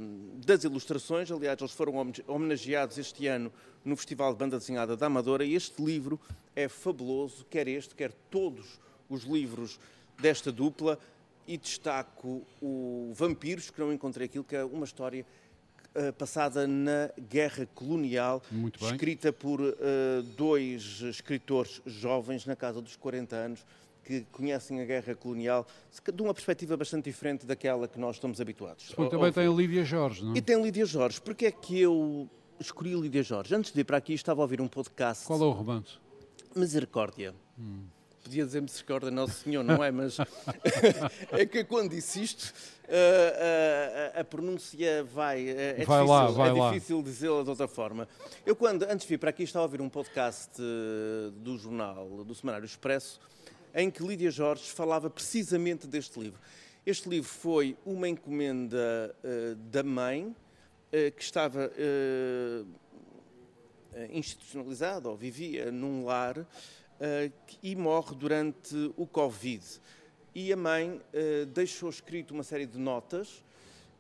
[0.46, 1.32] das ilustrações.
[1.32, 1.94] Aliás, eles foram
[2.28, 3.52] homenageados este ano
[3.84, 5.44] no Festival de Banda Desenhada da Amadora.
[5.44, 6.20] E este livro
[6.56, 9.80] é fabuloso, quer este, quer todos os livros
[10.20, 10.98] desta dupla.
[11.48, 15.26] E destaco o Vampiros, que não encontrei aquilo, que é uma história
[15.96, 18.44] uh, passada na Guerra Colonial,
[18.80, 19.74] escrita por uh,
[20.38, 23.66] dois escritores jovens na casa dos 40 anos
[24.10, 25.68] que conhecem a guerra colonial
[26.12, 28.92] de uma perspectiva bastante diferente daquela que nós estamos habituados.
[29.12, 30.38] Também tem a Lídia Jorge, não é?
[30.40, 31.22] E tem Lídia Jorge.
[31.22, 32.28] Porquê é que eu
[32.60, 33.54] escolhi Lídia Jorge?
[33.54, 35.28] Antes de ir para aqui estava a ouvir um podcast...
[35.28, 36.00] Qual é o romance?
[36.56, 37.36] Misericórdia.
[37.60, 37.84] Hum.
[38.24, 39.92] Podia dizer misericórdia Nosso Senhor, não é?
[39.92, 40.18] Mas
[41.32, 42.52] é que quando disse isto,
[42.88, 45.50] a, a, a pronúncia vai.
[45.50, 48.08] É, vai difícil, lá, vai é difícil dizê-la de outra forma.
[48.44, 50.60] Eu, quando, antes de vir para aqui, estava a ouvir um podcast
[51.36, 53.20] do jornal, do Semanário Expresso,
[53.74, 56.40] em que Lídia Jorge falava precisamente deste livro.
[56.86, 60.36] Este livro foi uma encomenda uh, da mãe uh,
[61.16, 62.68] que estava uh,
[64.12, 66.46] institucionalizada ou vivia num lar
[67.64, 69.66] e morre durante o Covid.
[70.36, 71.02] E a mãe
[71.54, 73.44] deixou escrito uma série de notas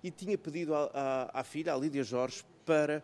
[0.03, 3.03] e tinha pedido à, à, à filha, à Lídia Jorge, para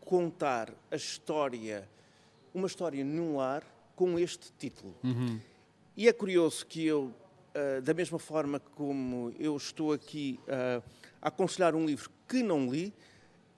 [0.00, 1.88] contar a história,
[2.52, 3.62] uma história num lar
[3.94, 4.94] com este título.
[5.04, 5.40] Uhum.
[5.96, 10.84] E é curioso que eu, uh, da mesma forma como eu estou aqui uh,
[11.22, 12.92] a aconselhar um livro que não li,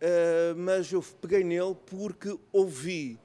[0.00, 3.18] uh, mas eu peguei nele porque ouvi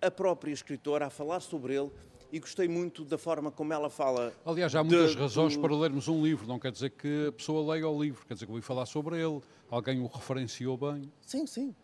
[0.00, 1.90] a própria escritora a falar sobre ele
[2.32, 4.32] e gostei muito da forma como ela fala.
[4.46, 5.60] Aliás, há muitas de, razões do...
[5.60, 8.46] para lermos um livro, não quer dizer que a pessoa leia o livro, quer dizer
[8.46, 11.12] que ouvi falar sobre ele, alguém o referenciou bem.
[11.20, 11.74] Sim, sim.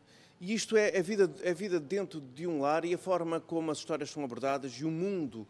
[0.40, 3.70] E isto é a vida, a vida dentro de um lar e a forma como
[3.70, 5.46] as histórias são abordadas e o mundo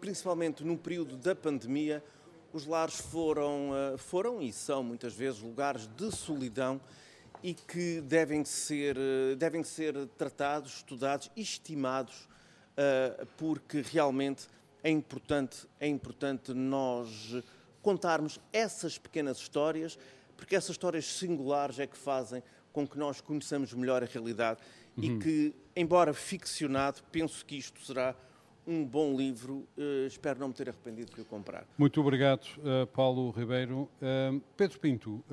[0.00, 2.02] principalmente no período da pandemia,
[2.52, 6.80] os lares foram, foram e são muitas vezes lugares de solidão
[7.42, 8.96] e que devem ser,
[9.36, 12.28] devem ser tratados, estudados estimados,
[13.36, 14.46] porque realmente
[14.82, 17.42] é importante, é importante nós
[17.82, 19.98] contarmos essas pequenas histórias,
[20.36, 24.60] porque essas histórias singulares é que fazem com que nós conheçamos melhor a realidade
[24.96, 25.04] uhum.
[25.04, 28.14] e que, embora ficcionado, penso que isto será
[28.66, 29.66] um bom livro.
[29.78, 31.64] Uh, espero não me ter arrependido de o comprar.
[31.78, 33.88] Muito obrigado, uh, Paulo Ribeiro.
[34.02, 35.24] Uh, Pedro Pinto,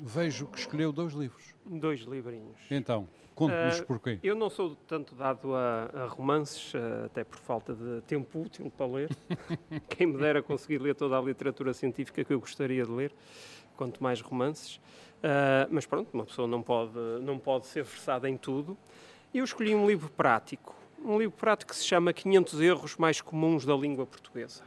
[0.00, 1.54] vejo que escolheu dois livros.
[1.66, 2.58] Dois livrinhos.
[2.70, 4.18] Então, conte-nos porquê.
[4.22, 6.72] Eu não sou tanto dado a, a romances,
[7.04, 9.10] até por falta de tempo útil para ler.
[9.90, 13.12] Quem me dera conseguir ler toda a literatura científica que eu gostaria de ler,
[13.76, 14.80] quanto mais romances.
[15.20, 18.76] Uh, mas pronto, uma pessoa não pode, não pode ser versada em tudo.
[19.32, 23.64] Eu escolhi um livro prático, um livro prático que se chama 500 erros mais comuns
[23.64, 24.64] da língua portuguesa.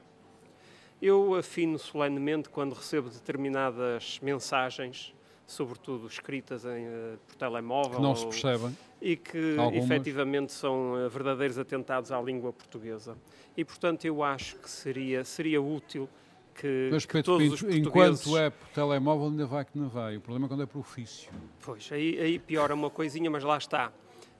[1.02, 5.14] Eu afino solenemente quando recebo determinadas mensagens,
[5.46, 7.98] sobretudo escritas em, uh, por telemóvel.
[7.98, 8.78] Que não se percebem.
[9.02, 9.84] E que Algumas.
[9.84, 13.18] efetivamente são uh, verdadeiros atentados à língua portuguesa.
[13.58, 16.08] E portanto eu acho que seria, seria útil
[16.56, 20.16] que, Mas, que todos Pinto, os enquanto é por telemóvel ainda vai que não vai.
[20.16, 21.30] O problema é quando é por ofício.
[21.66, 23.92] Pois, aí, aí piora uma coisinha, mas lá está.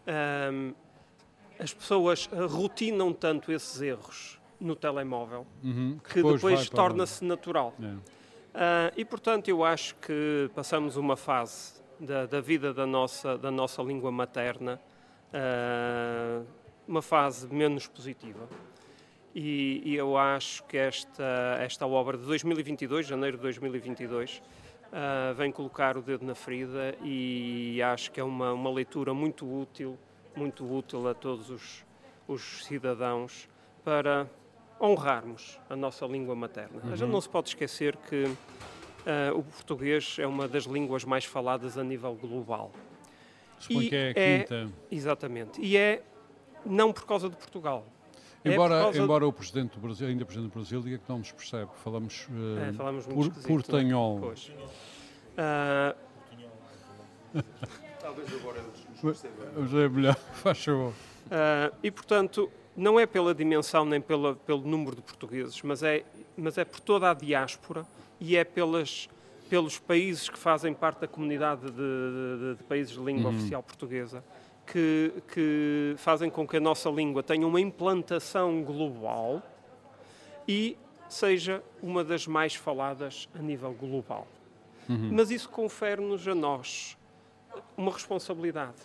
[0.08, 0.74] Um,
[1.60, 7.74] as pessoas rotinam tanto esses erros no telemóvel uhum, que, depois, depois torna-se natural.
[7.80, 13.50] Uh, e portanto eu acho que passamos uma fase da, da vida da nossa, da
[13.52, 14.80] nossa língua materna,
[15.34, 16.46] uh,
[16.88, 18.48] uma fase menos positiva.
[19.34, 24.44] E, e, eu acho que esta, esta obra de 2022, janeiro de 2022,
[24.94, 29.46] uh, vem colocar o dedo na ferida e acho que é uma, uma leitura muito
[29.46, 29.98] útil,
[30.36, 31.84] muito útil a todos os,
[32.28, 33.50] os cidadãos
[33.84, 34.28] para
[34.80, 36.80] honrarmos a nossa língua materna.
[36.84, 36.94] Uhum.
[36.94, 41.26] A gente não se pode esquecer que uh, o português é uma das línguas mais
[41.26, 42.72] faladas a nível global.
[43.60, 44.56] Suponho que é a quinta.
[44.56, 45.62] É, exatamente.
[45.62, 46.04] E é
[46.66, 47.93] não por causa de Portugal, é
[48.46, 51.32] embora, é embora o Presidente do Brasil, ainda Presidente do Brasil, diga que não nos
[51.32, 54.20] percebe, falamos, uh, é, falamos por, portanhol.
[54.20, 54.52] Pois.
[55.38, 55.96] Uh...
[58.00, 59.52] Talvez agora nos perceba.
[59.58, 60.92] Mas é melhor, faz favor.
[60.92, 66.04] Uh, e, portanto, não é pela dimensão nem pela, pelo número de portugueses, mas é,
[66.36, 67.86] mas é por toda a diáspora
[68.20, 69.10] e é pelas,
[69.50, 73.38] pelos países que fazem parte da comunidade de, de, de países de língua uhum.
[73.38, 74.24] oficial portuguesa
[74.66, 79.42] que, que fazem com que a nossa língua tenha uma implantação global
[80.48, 80.78] e
[81.10, 84.28] seja uma das mais faladas a nível global.
[84.90, 85.10] Uhum.
[85.14, 86.98] Mas isso confere-nos a nós
[87.78, 88.82] uma responsabilidade,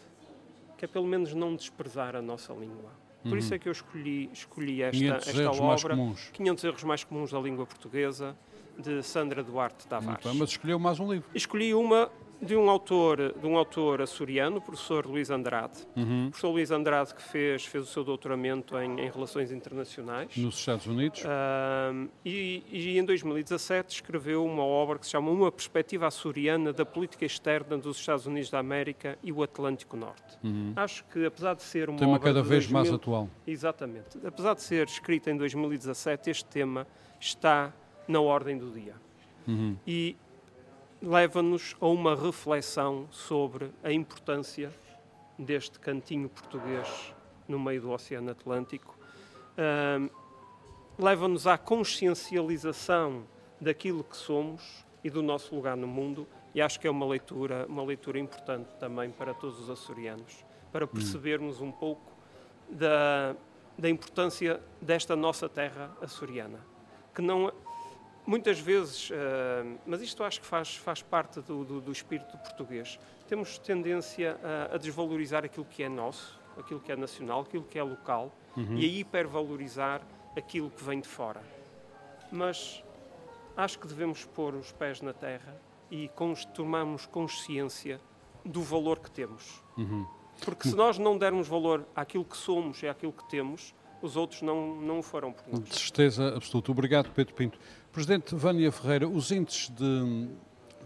[0.76, 2.90] que é pelo menos não desprezar a nossa língua.
[3.22, 3.38] Por uhum.
[3.38, 5.96] isso é que eu escolhi, escolhi esta, esta obra,
[6.32, 8.36] 500 erros mais comuns da língua portuguesa,
[8.78, 10.24] de Sandra Duarte Tavares.
[10.36, 11.28] mas escolheu mais um livro.
[11.34, 12.08] Escolhi uma
[12.40, 15.78] de um autor, de um autor açoriano, o professor Luís Andrade.
[15.96, 16.26] Uhum.
[16.26, 20.36] O professor Luís Andrade que fez, fez o seu doutoramento em, em Relações Internacionais.
[20.36, 21.22] Nos Estados Unidos.
[21.22, 26.86] Uh, e, e, em 2017 escreveu uma obra que se chama Uma Perspectiva Açoriana da
[26.86, 30.38] Política Externa dos Estados Unidos da América e o Atlântico Norte.
[30.42, 30.72] Uhum.
[30.76, 33.28] Acho que, apesar de ser uma tema obra cada vez 2000, mais atual.
[33.46, 34.18] Exatamente.
[34.24, 36.86] Apesar de ser escrita em 2017, este tema
[37.20, 37.72] está
[38.06, 38.94] na ordem do dia.
[39.46, 39.76] Uhum.
[39.86, 40.16] E
[41.00, 44.72] leva-nos a uma reflexão sobre a importância
[45.38, 47.14] deste cantinho português
[47.46, 48.98] no meio do Oceano Atlântico.
[49.56, 50.10] Uh,
[50.98, 53.24] leva-nos à consciencialização
[53.60, 57.66] daquilo que somos e do nosso lugar no mundo e acho que é uma leitura,
[57.68, 60.88] uma leitura importante também para todos os açorianos, para hum.
[60.88, 62.12] percebermos um pouco
[62.68, 63.36] da,
[63.78, 66.58] da importância desta nossa terra açoriana,
[67.14, 67.52] que não
[68.28, 69.14] muitas vezes, uh,
[69.86, 74.74] mas isto acho que faz, faz parte do, do, do espírito português, temos tendência a,
[74.74, 78.76] a, desvalorizar aquilo que é nosso, aquilo que é nacional, aquilo que é local uhum.
[78.76, 80.02] e a hipervalorizar
[80.36, 81.40] aquilo que vem de fora.
[82.30, 82.84] Mas
[83.56, 85.56] acho que devemos pôr os pés na terra
[85.90, 86.10] e
[86.52, 87.98] tomarmos consciência
[88.44, 89.62] do valor que temos.
[89.78, 90.06] Uhum.
[90.44, 94.42] Porque se nós não dermos valor àquilo que somos e àquilo que temos, os outros
[94.42, 95.64] não, não o farão por nós.
[95.64, 96.70] De certeza absoluta.
[96.70, 97.58] Obrigado, Pedro Pinto.
[97.98, 100.28] Presidente Vânia Ferreira, os índices de,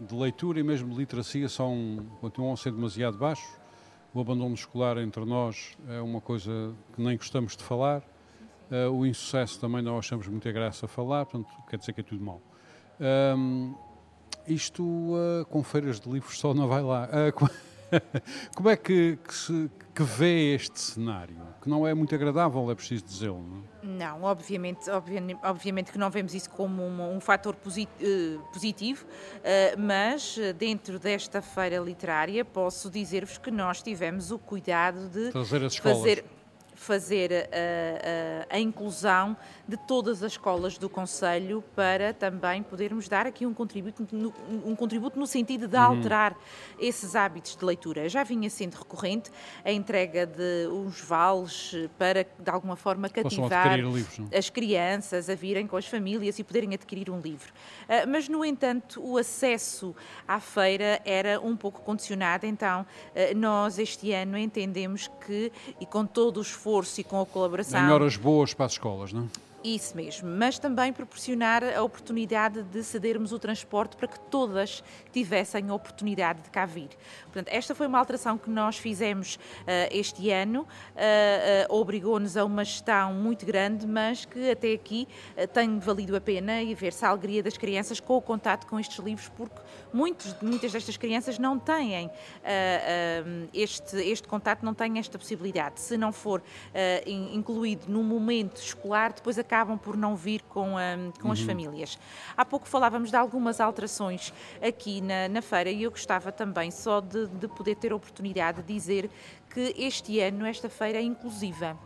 [0.01, 3.47] de leitura e mesmo de literacia são, continuam a ser demasiado baixos.
[4.15, 8.01] O abandono escolar entre nós é uma coisa que nem gostamos de falar.
[8.71, 12.03] Uh, o insucesso também não achamos muita graça a falar, portanto, quer dizer que é
[12.03, 12.41] tudo mal.
[13.37, 13.75] Um,
[14.47, 17.07] isto uh, com feiras de livros só não vai lá.
[17.09, 17.47] Uh,
[18.55, 21.35] Como é que, que, se, que vê este cenário?
[21.61, 23.73] Que não é muito agradável, é preciso dizê-lo, não é?
[23.85, 29.79] Não, obviamente, obviamente, obviamente que não vemos isso como um, um fator eh, positivo, uh,
[29.79, 35.63] mas eh, dentro desta feira literária posso dizer-vos que nós tivemos o cuidado de fazer
[35.63, 35.97] as escolas.
[35.97, 36.25] fazer
[36.75, 43.25] fazer a, a, a, inclusão de todas as escolas do Conselho para também podermos dar
[43.25, 44.33] aqui um contributo no,
[44.65, 45.83] um contributo no sentido de uhum.
[45.83, 46.37] alterar uhum.
[46.79, 48.09] esses hábitos de leitura.
[48.09, 49.31] Já vinha sendo recorrente
[49.63, 55.67] a entrega de uns vales para, de alguma forma, cativar livros, as crianças a virem
[55.67, 57.53] com as famílias e poderem adquirir um livro.
[57.83, 59.95] Uh, mas, no entanto, o acesso
[60.27, 66.05] à feira era um pouco condicionado, então uh, nós este ano entendemos que, e com
[66.05, 67.85] todo o esforço esforço e com a colaboração.
[67.85, 69.53] Em horas boas para as escolas, não é?
[69.63, 75.69] Isso mesmo, mas também proporcionar a oportunidade de cedermos o transporte para que todas tivessem
[75.69, 76.89] a oportunidade de cá vir.
[77.23, 79.39] Portanto, esta foi uma alteração que nós fizemos uh,
[79.89, 85.07] este ano, uh, uh, obrigou-nos a uma gestão muito grande, mas que até aqui
[85.53, 88.99] tem valido a pena e ver-se a alegria das crianças com o contato com estes
[88.99, 89.61] livros, porque
[89.93, 92.09] muitos, muitas destas crianças não têm
[93.53, 95.79] este, este contato, não têm esta possibilidade.
[95.79, 96.41] Se não for
[97.05, 100.73] incluído no momento escolar, depois acaba acabam por não vir com,
[101.21, 101.45] com as uhum.
[101.45, 101.97] famílias.
[102.35, 106.99] Há pouco falávamos de algumas alterações aqui na, na feira e eu gostava também só
[106.99, 109.09] de, de poder ter a oportunidade de dizer
[109.49, 111.77] que este ano esta feira é inclusiva.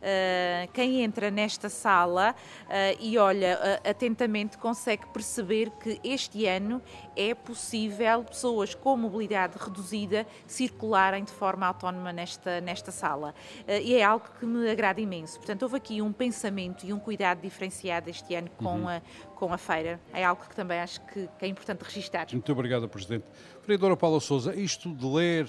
[0.00, 6.80] Uh, quem entra nesta sala uh, e olha uh, atentamente consegue perceber que este ano
[7.14, 13.34] é possível pessoas com mobilidade reduzida circularem de forma autónoma nesta, nesta sala.
[13.82, 15.36] e é algo que me agrada imenso.
[15.36, 18.88] Portanto, houve aqui um pensamento e um cuidado diferenciado este ano com, uhum.
[18.88, 19.02] a,
[19.40, 19.98] com a feira.
[20.12, 22.26] É algo que também acho que, é importante registar.
[22.30, 23.24] Muito obrigado, Presidente.
[23.62, 25.48] Vereadora Paula Souza, isto de ler,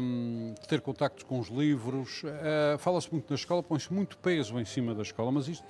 [0.00, 4.58] um, de ter contactos com os livros, uh, fala-se muito na escola, põe-se muito peso
[4.58, 5.64] em cima da escola, mas isto,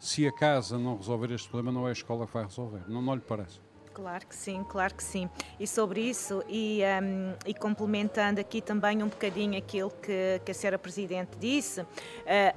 [0.00, 3.00] se a casa não resolver este problema, não é a escola que vai resolver, não,
[3.00, 3.60] não lhe parece?
[3.98, 5.28] Claro que sim, claro que sim.
[5.58, 10.54] E sobre isso, e, um, e complementando aqui também um bocadinho aquilo que, que a
[10.54, 11.86] senhora Presidente disse, uh,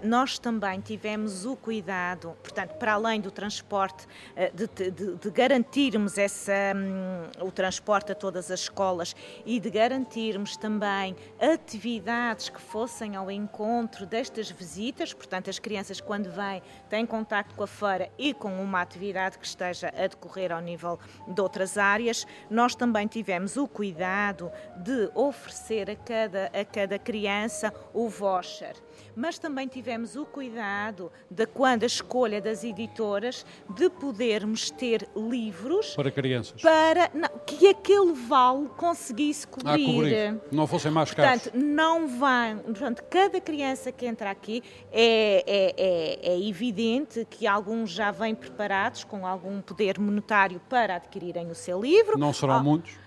[0.04, 6.20] nós também tivemos o cuidado, portanto, para além do transporte, uh, de, de, de, garantirmos
[6.20, 13.16] essa, um, o transporte a todas as escolas e de garantirmos também atividades que fossem
[13.16, 18.32] ao encontro destas visitas, portanto, as crianças quando vêm têm contacto com a feira e
[18.32, 21.00] com uma atividade que esteja a decorrer ao nível
[21.32, 22.26] de outras áreas.
[22.50, 28.76] Nós também tivemos o cuidado de oferecer a cada, a cada criança o voucher
[29.16, 35.96] mas também tivemos o cuidado de quando a escolha das editoras de podermos ter livros
[35.96, 39.72] para crianças para não, que aquele vale conseguisse cobrir.
[39.72, 40.42] Ah, cobrir.
[40.52, 41.44] Não fossem mais caros.
[41.44, 42.58] Portanto, não vão.
[42.60, 48.36] Portanto, cada criança que entra aqui é, é, é, é evidente que alguns já vêm
[48.36, 52.18] preparados com algum poder monetário para adquirirem o seu livro.
[52.18, 53.01] Não serão ah, muitos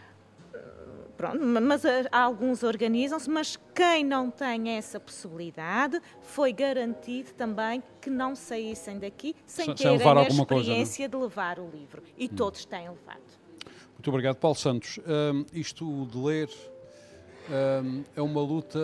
[1.17, 8.11] Pronto, mas eh, alguns organizam-se, mas quem não tem essa possibilidade foi garantido também que
[8.11, 12.03] não saíssem daqui sem, sem terem a experiência coisa, de levar o livro.
[12.19, 12.29] E hum.
[12.37, 13.23] todos têm levado.
[13.93, 14.99] Muito obrigado, Paulo Santos.
[14.99, 16.51] Um, isto de ler
[17.83, 18.79] um, é uma luta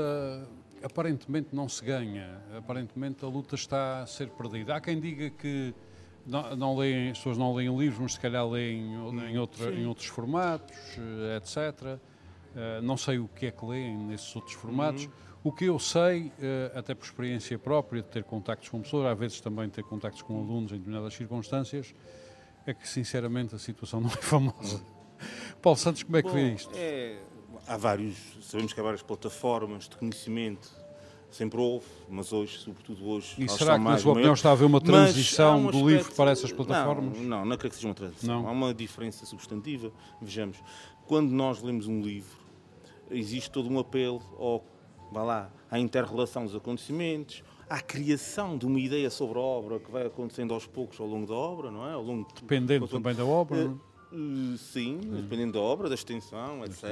[0.82, 2.40] aparentemente não se ganha.
[2.56, 4.74] Aparentemente a luta está a ser perdida.
[4.74, 5.74] Há quem diga que
[6.26, 8.94] não, não leem, as pessoas não leem livros, mas se calhar leem
[9.28, 11.98] em, outra, em outros formatos, eh, etc.
[12.54, 15.04] Uh, não sei o que é que leem nesses outros formatos.
[15.04, 15.10] Uhum.
[15.42, 19.18] O que eu sei, uh, até por experiência própria, de ter contactos com pessoas, às
[19.18, 21.94] vezes também ter contactos com alunos em determinadas circunstâncias,
[22.66, 24.76] é que sinceramente a situação não é famosa.
[24.76, 25.00] Uhum.
[25.62, 26.70] Paulo Santos, como é que Bom, vê isto?
[26.74, 27.18] É,
[27.66, 30.70] há vários, sabemos que há várias plataformas de conhecimento,
[31.30, 33.34] sempre houve, mas hoje, sobretudo hoje.
[33.38, 36.12] E será que, na sua opinião, está a haver uma transição um aspecto, do livro
[36.14, 37.18] para essas plataformas?
[37.18, 38.42] Não, não, não creio que seja uma transição.
[38.42, 38.48] Não.
[38.48, 39.92] Há uma diferença substantiva.
[40.20, 40.58] Vejamos,
[41.06, 42.39] quando nós lemos um livro,
[43.10, 44.64] existe todo um apelo ao,
[45.12, 49.90] vá lá, à inter-relação dos acontecimentos, à criação de uma ideia sobre a obra que
[49.90, 51.92] vai acontecendo aos poucos ao longo da obra, não é?
[51.92, 53.80] Ao longo Dependendo de, também da obra, uh,
[54.12, 55.20] uh, Sim, hum.
[55.20, 56.84] dependendo da obra, da extensão, etc.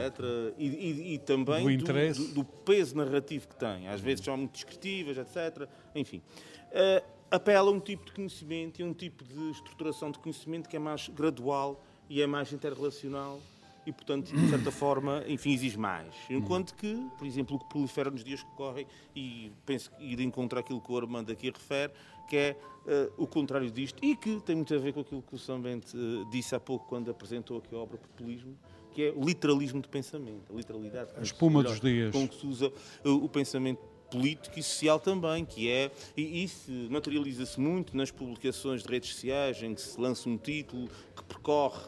[0.57, 3.89] E, e, e também do, do, do, peso narrativo que tem.
[3.89, 5.69] Às vezes são muito descritivas, etc.
[5.95, 6.23] Enfim.
[6.71, 10.69] Uh, apela a um tipo de conhecimento e a um tipo de estruturação de conhecimento
[10.69, 13.41] que é mais gradual e é mais interrelacional
[13.89, 16.15] e, portanto, de certa forma, enfim, exige mais.
[16.29, 18.87] Enquanto que, por exemplo, o que prolifera nos dias que correm,
[19.17, 21.91] e penso ir de encontro àquilo que o Armando aqui refere,
[22.29, 25.35] que é uh, o contrário disto, e que tem muito a ver com aquilo que
[25.35, 28.55] o Sambente uh, disse há pouco quando apresentou aqui a obra Populismo,
[28.93, 31.11] que é o literalismo de pensamento, a literalidade.
[31.17, 32.13] A espuma dos dias.
[32.13, 32.69] Com que se usa
[33.07, 33.81] uh, o pensamento
[34.11, 39.63] político e social também, que é, e isso materializa-se muito nas publicações de redes sociais,
[39.63, 41.81] em que se lança um título que percorre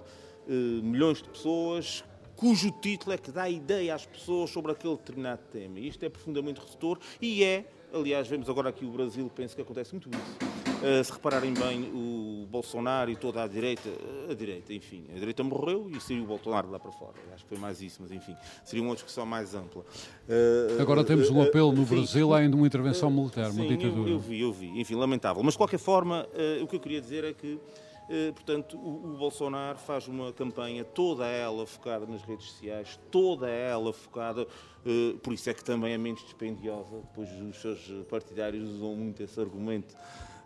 [0.53, 2.05] milhões de pessoas,
[2.41, 5.79] cujo título é que dá ideia às pessoas sobre aquele determinado tema.
[5.79, 9.61] E isto é profundamente redutor e é, aliás, vemos agora aqui o Brasil, penso que
[9.61, 10.39] acontece muito isso.
[10.81, 13.91] Uh, se repararem bem, o Bolsonaro e toda a direita,
[14.31, 17.13] a direita, enfim, a direita morreu e saiu o Bolsonaro lá para fora.
[17.35, 18.35] Acho que foi mais isso, mas enfim,
[18.65, 19.83] seria uma discussão mais ampla.
[20.27, 24.09] Uh, agora temos um apelo no Brasil ainda uma intervenção militar, sim, uma ditadura.
[24.09, 25.43] Eu, eu, vi, eu vi, enfim, lamentável.
[25.43, 26.27] Mas de qualquer forma,
[26.63, 27.90] o que eu queria dizer é que eh,
[28.35, 34.47] portanto, o, Bolsonaro faz uma campanha toda ela focada nas redes sociais, toda ela focada,
[34.85, 39.23] eh, por isso é que também é menos dispendiosa, pois os seus partidários usam muito
[39.23, 39.95] esse argumento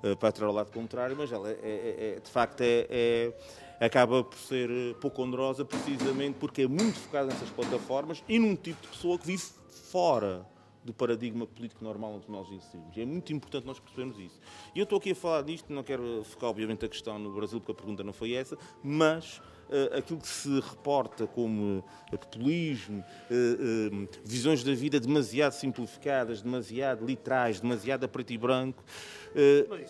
[0.03, 4.23] eh, para o lado contrário, mas ela é, é, é de facto é, é, acaba
[4.23, 4.69] por ser
[5.01, 9.27] pouco onerosa precisamente porque é muito focada nessas plataformas e num tipo de pessoa que
[9.27, 9.45] vive
[9.91, 10.47] fora
[10.85, 12.97] do paradigma político normal onde nós inserimos.
[12.97, 14.39] É muito importante nós percebermos isso.
[14.74, 17.59] E eu estou aqui a falar disto, não quero focar obviamente a questão no Brasil,
[17.59, 21.78] porque a pergunta não foi essa, mas uh, aquilo que se reporta como
[22.12, 28.85] uh, populismo, uh, visões da vida demasiado simplificadas, demasiado literais, demasiado a preto e branco,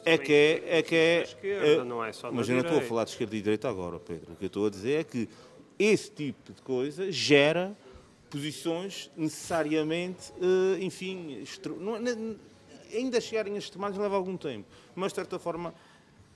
[0.07, 2.83] é que é, é que é, esquerda, não é só Mas eu não estou a
[2.83, 4.33] falar de esquerda e direita agora, Pedro.
[4.33, 5.29] O que eu estou a dizer é que
[5.79, 7.77] esse tipo de coisa gera
[8.35, 11.45] posições necessariamente, uh, enfim,
[11.79, 12.37] não, não,
[12.93, 15.73] ainda chegarem a extremados leva algum tempo, mas de certa forma,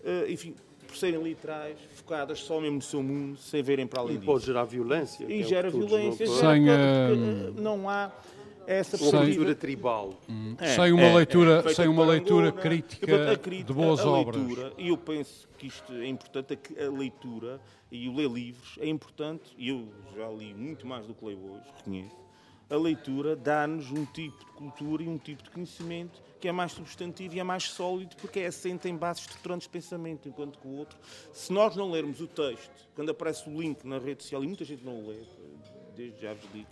[0.04, 0.54] uh, enfim,
[0.86, 4.30] por serem literais, focadas só mesmo no seu mundo, sem verem para além e disso.
[4.30, 5.26] pode gerar violência.
[5.28, 8.12] E é gera violência, não, gera sem, uh, não há
[8.68, 10.20] essa uma leitura tribal.
[10.28, 10.54] Hum.
[10.58, 14.36] É, sem uma é, leitura, é, sem uma leitura crítica, crítica, de boas a obras.
[14.36, 17.58] Leitura, e eu penso que isto é importante, a leitura
[17.90, 21.38] e o ler livros é importante, e eu já li muito mais do que leio
[21.38, 22.16] hoje, reconheço,
[22.68, 26.72] a leitura dá-nos um tipo de cultura e um tipo de conhecimento que é mais
[26.72, 30.68] substantivo e é mais sólido porque é assente em bases estruturantes de pensamento, enquanto que
[30.68, 30.98] o outro,
[31.32, 34.64] se nós não lermos o texto, quando aparece o link na rede social, e muita
[34.66, 35.16] gente não o lê,
[35.96, 36.68] desde já vos digo,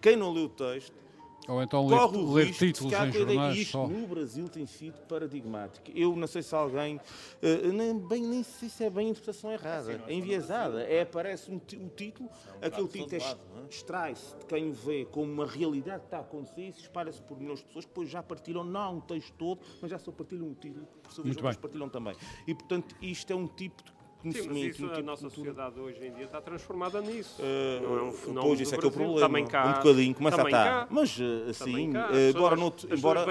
[0.00, 1.09] quem não lê o texto
[1.50, 3.88] ou então ler, ler títulos em jornais isto só.
[3.88, 5.90] no Brasil tem sido paradigmático.
[5.92, 9.50] Eu não sei se alguém, uh, nem, bem, nem sei se é bem a interpretação
[9.50, 10.82] errada, é enviesada.
[10.84, 12.30] É, aparece um, o título,
[12.60, 16.18] é um aquele título é, extrai-se de quem o vê como uma realidade que está
[16.18, 19.32] a acontecer e espalha-se por milhões de pessoas que depois já partilham, não o texto
[19.36, 22.14] todo, mas já só partilham o título, por sua vez partilham também.
[22.46, 24.54] E, portanto, isto é um tipo de conhecimento.
[24.54, 25.50] Sim, mas isso, um tipo a de nossa cultura.
[25.52, 27.40] sociedade hoje em dia está transformada nisso.
[27.40, 29.20] Uh, não é um fenómeno pois, isso é que é o problema.
[29.20, 30.64] Também cá, um bocadinho, começa a estar.
[30.64, 30.86] cá.
[30.90, 31.18] Mas,
[31.48, 32.08] assim, cá.
[32.30, 33.24] embora, pessoas embora,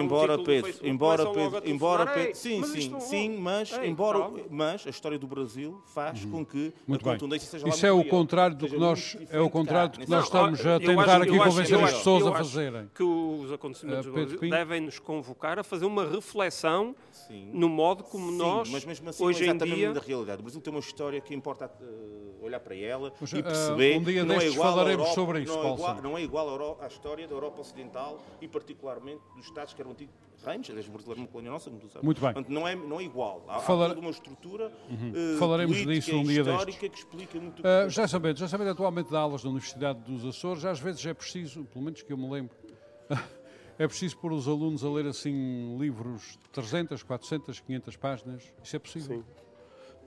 [0.00, 4.38] embora Pedro, embora Pedro, embora Pedro, "Ei, sim, sim, não- sim, mas, Ei, embora, calma."
[4.50, 6.72] mas a história do Brasil faz com que Uhum.
[6.86, 7.12] Muito a bem.
[7.18, 10.10] contundência seja lá Isso é o contrário do que nós, é o contrário do que
[10.10, 12.90] nós estamos a tentar aqui convencer as pessoas a fazerem.
[12.94, 16.94] Que os acontecimentos do Brasil devem nos convocar a fazer uma reflexão
[17.52, 19.92] no modo como nós, mas mesmo assim hoje não é em dia,
[20.32, 20.40] realidade.
[20.40, 23.98] O Brasil tem uma história que importa uh, olhar para ela Mas, e uh, perceber
[23.98, 26.22] um dia não é destes igual falaremos Europa, sobre isso, não é igual, não é
[26.22, 30.14] igual à, história da Europa Ocidental e particularmente dos Estados que eram antigos
[30.44, 32.04] reinos, aliás, o Brasil era uma colónia nossa, como tu sabes.
[32.04, 32.32] Muito bem.
[32.32, 33.44] Portanto, não é, não é igual.
[33.46, 35.34] Há, Falar- há toda uma estrutura Uhum.
[35.34, 36.88] uh, Falaremos disso um dia histórica destes.
[36.90, 40.64] que explica muito Uh, já sabendo, já sabendo atualmente dá aulas na Universidade dos Açores,
[40.64, 42.56] às vezes é preciso, pelo menos que eu me lembro,
[43.78, 48.42] é preciso pôr os alunos a ler assim livros de 300, 400, 500 páginas.
[48.62, 49.18] Isso é possível?
[49.18, 49.41] Sim.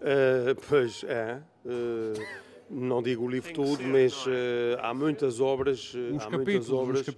[0.07, 1.39] Eh, pois é.
[1.65, 2.25] eh,
[2.69, 4.31] não digo o livro que todo, ser, mas é?
[4.75, 7.09] eh, há muitas obras, Uns há capítulos, muitas obras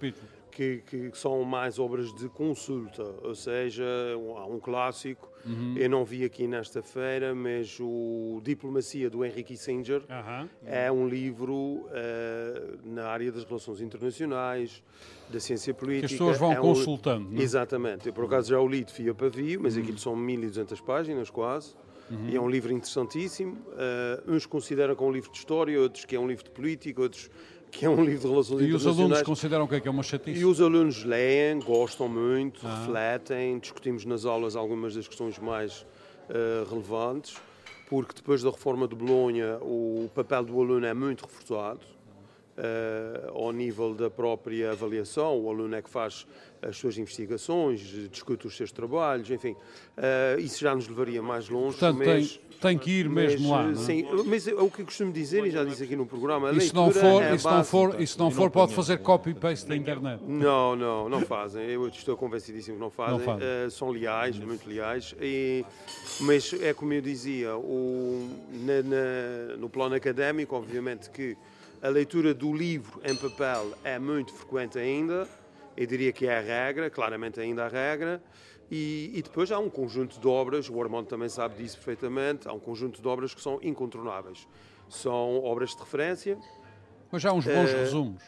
[0.50, 3.84] que, que são mais obras de consulta, ou seja,
[4.18, 5.28] um- há um clássico.
[5.46, 5.74] Uhum.
[5.76, 10.48] Eu não vi aqui nesta feira, mas o Diplomacia do Henry Kissinger Aham.
[10.66, 14.82] é um livro eh, na área das relações internacionais,
[15.28, 16.08] da ciência política.
[16.08, 17.42] pessoas vão é um- consultando, não é?
[17.42, 18.08] Exatamente.
[18.08, 21.30] Eu, por acaso, já o li de fio a pavio, mas aquilo são 1200 páginas,
[21.30, 21.74] quase.
[22.10, 22.28] Uhum.
[22.30, 23.58] E é um livro interessantíssimo.
[23.76, 26.50] Eh, uns consideram que é um livro de história, outros que é um livro de
[26.50, 27.30] política, outros
[27.70, 29.22] que é um livro de relações E os alunos internacionais.
[29.26, 30.40] consideram o que é que é uma chatice?
[30.40, 32.78] E os alunos leem, gostam muito, Ah.
[32.80, 35.84] refletem, discutimos nas aulas algumas das questões mais
[36.30, 37.36] eh, relevantes,
[37.88, 41.80] porque depois da reforma de Bolonha o papel do aluno é muito reforçado.
[42.60, 46.26] Eh, ao nível da própria avaliação, o aluno é que faz
[46.60, 47.80] as suas investigações,
[48.10, 49.54] discute os seus trabalhos, enfim,
[49.96, 51.78] eh, isso já nos levaria mais longe.
[51.78, 53.62] Portanto, mas, tem, tem que ir mas, mesmo lá.
[53.62, 53.74] eh, não é?
[53.76, 56.52] Sim, mas é o que eu costumo dizer, e já disse aqui no programa, a
[56.52, 58.74] E se não for, é a e se não for, e se não for pode
[58.74, 60.20] fazer copy-paste da internet.
[60.26, 61.64] não, não, não fazem.
[61.64, 63.18] Eu estou convencidíssimo que não fazem.
[63.18, 63.70] Não fazem.
[63.70, 65.14] São leais, muito leais.
[65.20, 65.64] E,
[66.20, 71.36] mas é como eu dizia, o, na- na- no plano académico, obviamente que
[71.82, 75.28] a leitura do livro em papel é muito frequente ainda.
[75.76, 78.22] Eu diria que é a regra, claramente ainda a regra.
[78.70, 82.52] E, e depois há um conjunto de obras, o Armando também sabe disso perfeitamente, há
[82.52, 84.46] um conjunto de obras que são incontornáveis.
[84.88, 86.38] São obras de referência,
[87.10, 88.22] Mas já há uns bons Eh, resumos.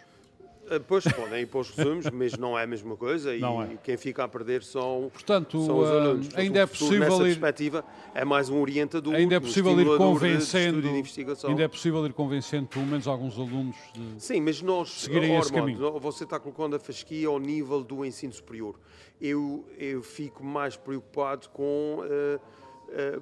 [0.71, 3.77] Uh, Pois podem ir para os resumos, mas não é a mesma coisa e é.
[3.83, 6.27] quem fica a perder são, Portanto, são os uh, alunos.
[6.27, 9.73] Portanto, ainda é possível nessa ir- perspectiva é mais um orientador, Ainda é um possível
[9.73, 10.89] ir de- de convencendo,
[11.49, 14.23] ainda é possível ir convencendo pelo menos alguns alunos de...
[14.23, 16.01] Sim, mas nós, seguirem oh, esse Armando, caminho.
[16.01, 18.77] você está colocando a fasquia ao nível do ensino superior.
[19.21, 22.39] Eu, eu fico mais preocupado com eh,
[22.91, 23.18] eh,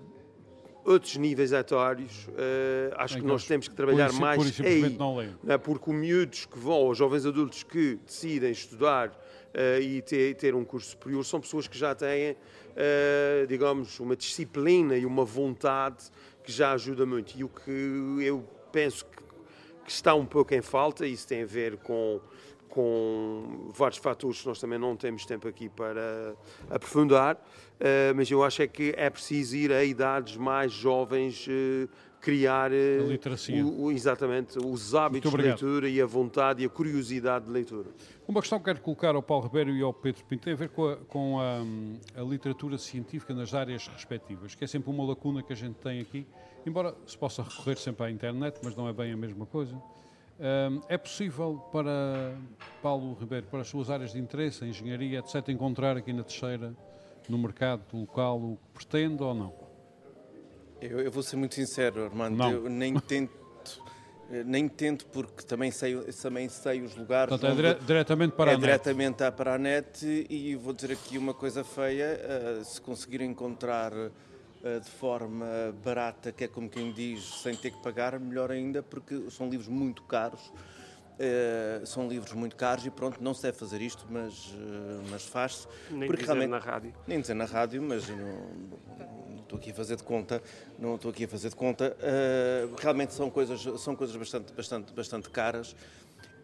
[0.89, 2.29] outros níveis etários.
[2.37, 4.99] Eh, acho que que nós temos que trabalhar sim- mais simplesmente aí.
[4.99, 5.35] não leem.
[5.43, 5.59] não é?
[5.59, 9.13] Porque os miúdos que vão, os jovens adultos que decidem estudar
[9.55, 12.37] eh, e ter, ter um curso superior, são pessoas que já têm,
[12.77, 16.05] eh, digamos, uma disciplina e uma vontade
[16.43, 17.35] que já ajuda muito.
[17.39, 17.71] E o que
[18.25, 19.19] eu penso que,
[19.85, 22.21] que está um pouco em falta, isso tem a ver com,
[22.69, 26.35] com vários fatores que nós também não temos tempo aqui para
[26.71, 27.43] aprofundar,
[27.81, 31.89] eh, mas eu acho é que é preciso ir a idades mais jovens eh,
[32.21, 33.65] criar eh, A literacia.
[33.65, 37.89] o- o- exatamente os hábitos de leitura e a vontade e a curiosidade de leitura.
[38.27, 40.69] Uma questão que quero colocar ao Paulo Ribeiro e ao Pedro Pinto tem a ver
[40.71, 45.43] com, a, com a, a literatura científica nas áreas respectivas, que é sempre uma lacuna
[45.43, 46.27] que a gente tem aqui,
[46.67, 49.81] embora se possa recorrer sempre à internet, mas não é bem a mesma coisa.
[50.89, 52.35] É possível para
[52.81, 56.75] Paulo Ribeiro, para as suas áreas de interesse, a engenharia, etc., encontrar aqui na Teixeira,
[57.29, 59.53] no mercado local, o que pretende ou não?
[60.81, 62.53] Eu, eu vou ser muito sincero, Armando, Não.
[62.53, 63.33] eu nem tento,
[64.31, 68.53] eh, nem tento porque também sei, também sei os lugares Portanto, é dire- diretamente para
[68.53, 68.65] é a net.
[68.65, 73.21] diretamente à- para a net e vou dizer aqui uma coisa feia, eh, se conseguir
[73.23, 73.93] encontrar
[74.83, 75.47] de forma
[75.85, 79.69] barata, que é como quem diz, sem ter que pagar, melhor ainda, porque são livros
[79.69, 80.53] muito caros.
[81.21, 85.25] eh, são livros muito caros e pronto, não se deve fazer isto, mas, eh, mas
[85.25, 85.67] faz-se.
[85.91, 86.95] Nem porque dizer na rádio.
[87.07, 88.17] Nem dizer na rádio, mas não,
[89.29, 90.41] não estou aqui a fazer de conta,
[90.79, 91.97] não estou aqui a fazer de conta.
[92.01, 95.75] Eh, realmente são coisas, são coisas bastante, bastante, bastante caras.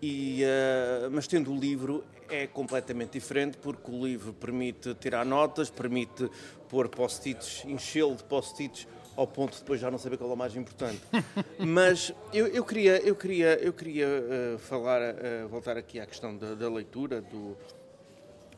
[0.07, 5.71] E, eh, mas tendo o livro é completamente diferente porque o livro permite tirar notas,
[5.71, 6.31] permite
[6.69, 8.87] pôr post-its, enchê-lo de post-its
[9.17, 11.01] ao ponto de depois já não saber qual é o mais importante.
[11.59, 16.37] Mas eu, eu queria, eu queria, eu queria eh, falar, eh, voltar aqui à questão
[16.37, 17.57] da, da leitura, do,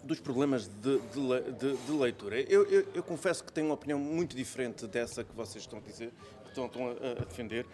[0.03, 2.41] dos problemas de, de de- de leitura.
[2.41, 5.83] Eu, eu- eu confesso que tenho uma opinião muito diferente dessa que vocês estão a
[5.83, 6.11] dizer,
[6.43, 7.65] que estão, estão a, a, defender.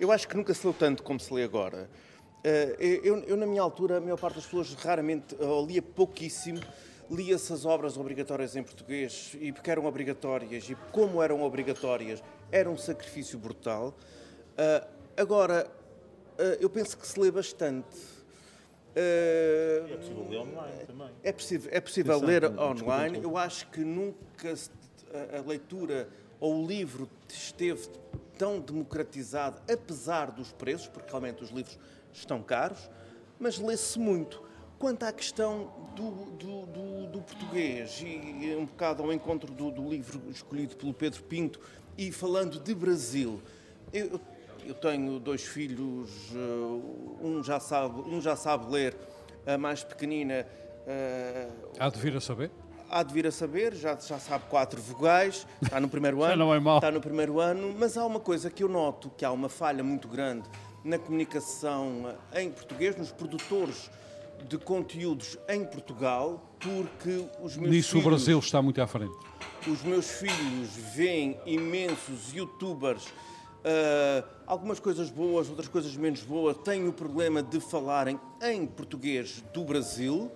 [0.00, 1.90] Eu acho que nunca se leu tanto como se lê agora.
[2.38, 6.60] Uh, eu, eu, na minha altura, a maior parte das pessoas raramente, ou lia pouquíssimo,
[7.10, 12.22] lia-se as obras obrigatórias em português, e porque eram obrigatórias, e como eram obrigatórias,
[12.52, 13.94] era um sacrifício brutal.
[14.52, 14.86] Uh,
[15.16, 15.70] agora,
[16.60, 17.96] eu penso que se lê bastante.
[18.94, 21.10] Uh, é possível ler online também.
[21.22, 23.20] É possível, é possível ler online.
[23.22, 24.54] Eu acho que nunca
[25.12, 26.08] a, a leitura
[26.40, 27.88] ou o livro esteve
[28.36, 31.78] tão democratizado, apesar dos preços, porque realmente os livros
[32.12, 32.90] estão caros,
[33.38, 34.42] mas lê-se muito.
[34.78, 40.22] Quanto à questão do, do, do, do, português, e um bocado ao encontro do, livro
[40.30, 41.60] escolhido pelo Pedro Pinto,
[41.96, 43.42] e falando de Brasil,
[43.92, 44.20] eu,
[44.64, 48.96] eu tenho dois filhos, uh, um já sabe, um já sabe ler,
[49.44, 50.46] a mais pequenina.
[50.86, 52.50] Uh, Há de vir a saber?
[52.88, 56.36] Há de vir a saber, já, já sabe quatro vogais, está no primeiro ano.
[56.36, 56.78] não é mal.
[56.78, 59.82] Está no primeiro ano, mas há uma coisa que eu noto, que há uma falha
[59.82, 60.48] muito grande
[60.84, 63.90] na comunicação em português, nos produtores
[64.46, 69.16] de conteúdos em Portugal, porque os meus Nisso filhos, o Brasil está muito à frente.
[69.66, 76.86] Os meus filhos veem imensos youtubers, uh, algumas coisas boas, outras coisas menos boas, têm
[76.86, 80.30] o problema de falarem em português do Brasil.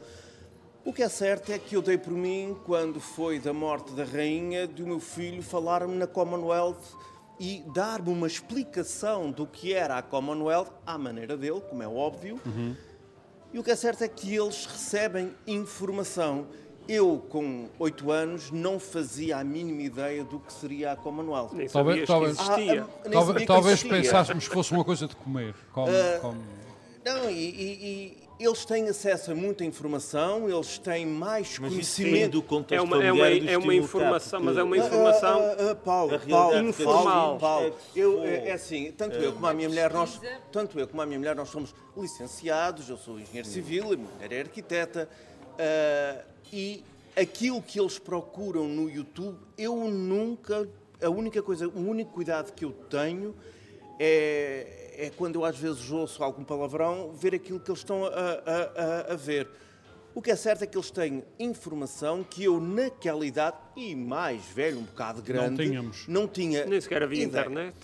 [0.85, 4.05] O que é certo é que eu dei por mim, quando foi da morte da
[4.05, 6.99] rainha, de o meu filho falar-me na Commonwealth
[7.43, 12.41] e dar-me uma explicação do que era a Commonwealth, à maneira dele, como é óbvio.
[12.47, 12.77] Uhum.
[13.53, 16.47] E o que é certo é que eles recebem informação.
[16.89, 21.51] Eu, com oito anos, não fazia a mínima ideia do que seria a Commonwealth.
[21.53, 25.53] Nem talvez, talvez, ah, ah, talvez, talvez pensássemos que fosse uma coisa de comer.
[25.73, 26.41] Como, uh, como...
[27.05, 32.33] Não, e, e, eles têm acesso a muita informação, eles têm mais mas conhecimento.
[32.33, 35.77] do contexto é uma, é uma, é uma informação, mas é uma informação uh, uh,
[35.77, 37.39] Paulo, Paulo, informal.
[37.39, 40.21] Paulo, eu, é, é assim, tanto eu como a minha mulher, nós,
[40.51, 44.11] tanto eu como a minha mulher, nós somos licenciados, eu sou engenheiro civil, a minha
[44.11, 45.09] mulher é arquiteta,
[45.53, 46.85] uh, e
[47.17, 50.69] aquilo que eles procuram no YouTube, eu nunca,
[51.03, 53.35] a única coisa, o único cuidado que eu tenho
[53.99, 58.09] é, é quando eu às vezes ouço algum palavrão, ver aquilo que eles estão a,
[58.09, 59.49] a, a, a ver.
[60.15, 64.45] O que é certo é que eles têm informação que eu, naquela idade, e mais
[64.47, 66.09] velho, um bocado grande, não, tínhamos.
[66.09, 66.67] não tinha.
[66.67, 67.47] Nem sequer havia ideia.
[67.47, 67.77] internet.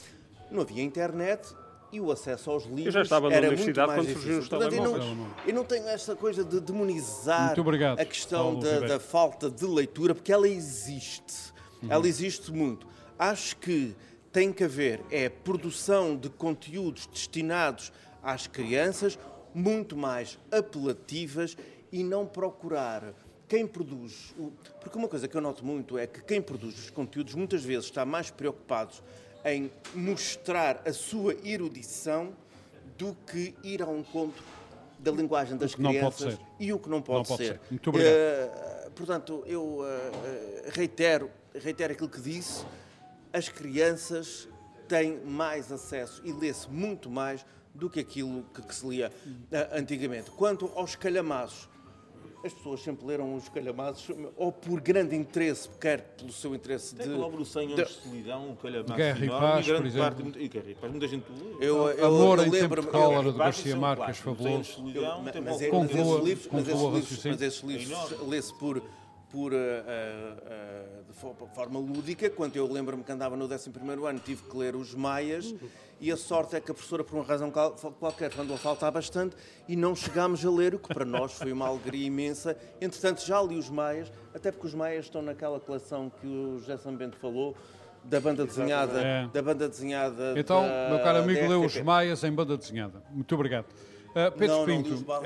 [0.51, 1.55] Não havia internet
[1.91, 4.83] e o acesso aos livros eu já estava na universidade quando surgiu os Portanto, eu,
[4.83, 7.55] não, eu não tenho esta coisa de demonizar
[7.99, 11.53] a questão da, da, falta de leitura, porque ela existe.
[11.83, 11.91] Uhum.
[11.91, 12.87] Ela existe muito.
[13.19, 13.95] Acho que
[14.33, 19.19] tem que haver é produção de conteúdos destinados às crianças
[19.55, 21.57] muito mais apelativas
[21.91, 23.15] e não procurar
[23.49, 24.35] quem produz.
[24.81, 27.87] Porque uma coisa que eu noto muito é que quem produz os conteúdos muitas vezes
[27.87, 28.95] está mais preocupado
[29.45, 32.33] em mostrar a sua erudição
[32.99, 34.43] do que ir a um conto
[34.99, 37.55] da linguagem das crianças e o que não pode, não pode ser.
[37.55, 37.61] ser.
[37.71, 38.15] Muito obrigado.
[38.15, 39.85] Uh, portanto, eu uh,
[40.73, 42.65] reitero, reitero aquilo que disse.
[43.33, 44.49] As crianças
[44.89, 49.79] têm mais acesso e lê-se muito mais do que aquilo que, que se lia uh,
[49.79, 50.31] antigamente.
[50.31, 51.69] Quanto aos calhamaços,
[52.45, 57.09] as pessoas sempre leram os calhamaços, ou por grande interesse, quer pelo seu interesse Tem
[57.09, 57.13] de.
[57.13, 58.95] logo 100 anos de, de solidão, um calhamaço.
[58.95, 60.23] Guerra e Paz, por exemplo.
[60.25, 61.67] Parte, e Guerra e Paz, muita gente lê.
[61.67, 64.83] Eu, eu, Amor eu em tempo de cólera, de Garcia Marques, fabuloso.
[64.83, 68.83] Mas, é, mas esses livros, mas mas esses livros lê-se por
[69.31, 72.31] por, uh, uh, de forma lúdica.
[72.31, 73.71] Quando eu lembro-me que andava no 11
[74.07, 75.55] ano, tive que ler os Maias
[76.01, 79.35] e a sorte é que a professora, por uma razão qualquer, andou a faltar bastante
[79.67, 82.57] e não chegámos a ler, o que para nós foi uma alegria imensa.
[82.81, 86.77] Entretanto, já li os Maias, até porque os Maias estão naquela coleção que o José
[86.77, 87.57] Sambento falou,
[88.05, 89.01] da banda desenhada.
[89.01, 89.27] É.
[89.27, 93.03] Da banda desenhada então, da, meu caro amigo, leu os Maias em banda desenhada.
[93.11, 93.67] Muito obrigado.
[94.09, 94.91] Uh, Pedro não, Pinto.
[94.91, 95.23] Não, uh...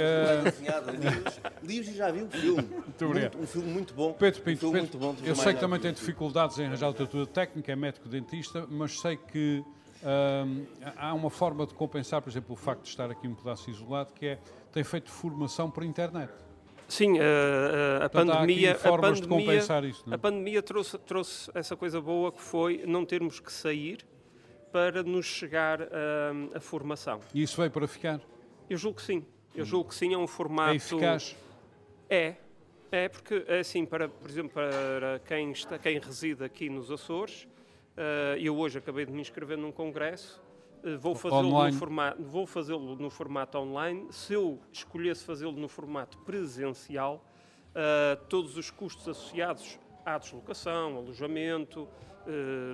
[1.62, 2.62] li e já vi um filme.
[2.62, 4.12] Muito muito, um filme muito bom.
[4.12, 7.72] Pedro Pinto, um Pedro, bom, eu sei que também tem dificuldades em arranjar literatura técnica,
[7.72, 9.64] é médico-dentista, mas sei que
[10.02, 10.66] uh,
[10.96, 14.12] há uma forma de compensar, por exemplo, o facto de estar aqui um pedaço isolado,
[14.12, 14.38] que é
[14.72, 16.32] tem feito formação por internet.
[16.88, 19.54] Sim, a, a, a pandemia, a pandemia,
[19.88, 24.04] isso, a pandemia trouxe, trouxe essa coisa boa que foi não termos que sair
[24.70, 27.20] para nos chegar a, a formação.
[27.34, 28.20] E isso veio para ficar?
[28.68, 29.24] Eu julgo que sim.
[29.54, 30.72] Eu julgo que sim, é um formato.
[30.72, 31.36] É eficaz?
[32.08, 32.34] É.
[32.90, 37.48] É, porque, é assim, para, por exemplo, para quem, está, quem reside aqui nos Açores,
[37.96, 40.42] uh, eu hoje acabei de me inscrever num congresso,
[40.84, 44.08] uh, vou fazê-lo no, formato, vou fazê-lo no formato online.
[44.10, 47.24] Se eu escolhesse fazê-lo no formato presencial,
[47.70, 51.88] uh, todos os custos associados à deslocação, alojamento,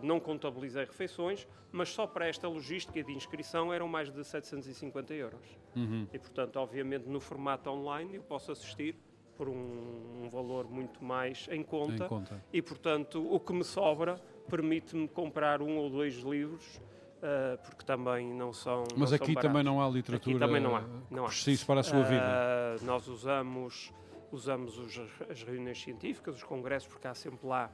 [0.02, 5.58] não contabilizei refeições, mas só para esta logística de inscrição eram mais de 750 euros.
[5.76, 6.06] Uhum.
[6.12, 8.96] E, portanto, obviamente, no formato online eu posso assistir
[9.36, 13.62] por um, um valor muito mais em conta, em conta, e, portanto, o que me
[13.62, 16.80] sobra permite-me comprar um ou dois livros
[17.18, 18.84] Uh, porque também não são.
[18.96, 21.26] Mas não aqui são também não há literatura aqui também não há, não há.
[21.26, 22.76] preciso para a sua uh, vida.
[22.82, 23.92] Nós usamos,
[24.30, 27.72] usamos os, as reuniões científicas, os congressos, porque há sempre lá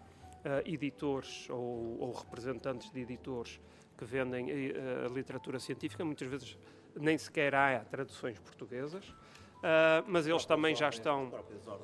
[0.64, 3.60] editores ou, ou, representantes de editores
[3.96, 4.72] que vendem
[5.06, 6.04] a literatura científica.
[6.04, 6.58] Muitas vezes
[6.96, 9.14] nem sequer há traduções portuguesas.
[9.64, 11.32] Uh, mas eles também já estão,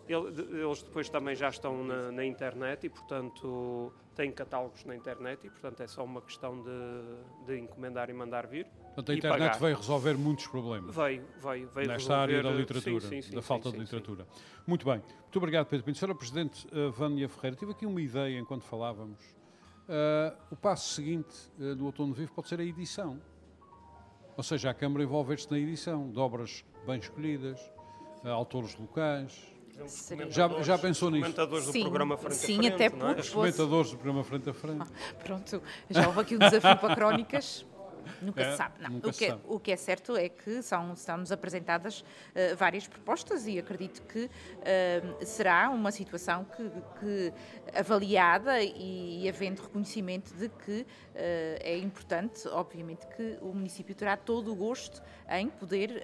[0.07, 5.49] eles depois também já estão na, na, internet e, portanto, têm catálogos na internet e,
[5.49, 8.67] portanto, é só uma questão de, de encomendar e mandar vir.
[8.95, 9.59] Portanto, a internet pagar.
[9.61, 10.95] veio resolver muitos problemas.
[10.95, 14.26] Veio, veio, veio Nesta resolver, área da literatura, sim, sim, da falta de literatura.
[14.66, 14.97] Muito bem.
[14.97, 15.99] Muito obrigado, Pedro Pinto.
[15.99, 19.20] Senhora Presidente uh, Vânia Ferreira, tive aqui uma ideia enquanto falávamos.
[19.88, 23.20] Uh, o passo seguinte uh, do Outono Vivo pode ser a edição.
[24.36, 27.61] Ou seja, a Câmara envolver-se na edição de obras bem escolhidas,
[28.24, 29.38] autores locais.
[30.28, 31.22] Já, já pensou nisso?
[31.22, 32.74] Comentadores do sim, programa Frente sim, a Frente.
[32.74, 33.14] até não é?
[33.14, 33.30] porque.
[33.30, 34.82] Comentadores do programa Frente a Frente.
[34.82, 37.64] Ah, pronto, já houve aqui um desafio para crónicas.
[38.23, 38.75] Nunca É, se sabe.
[38.83, 38.97] Não.
[38.99, 39.43] o, que é, sabe.
[39.47, 44.31] o que é certo é que são, são-nos apresentadas eh, várias propostas e acredito que
[44.63, 46.71] eh, será uma situação que,
[47.01, 47.33] que
[47.79, 54.53] avaliada e, havendo reconhecimento de que eh, é importante, obviamente, que o município terá todo
[54.53, 56.03] o gosto em poder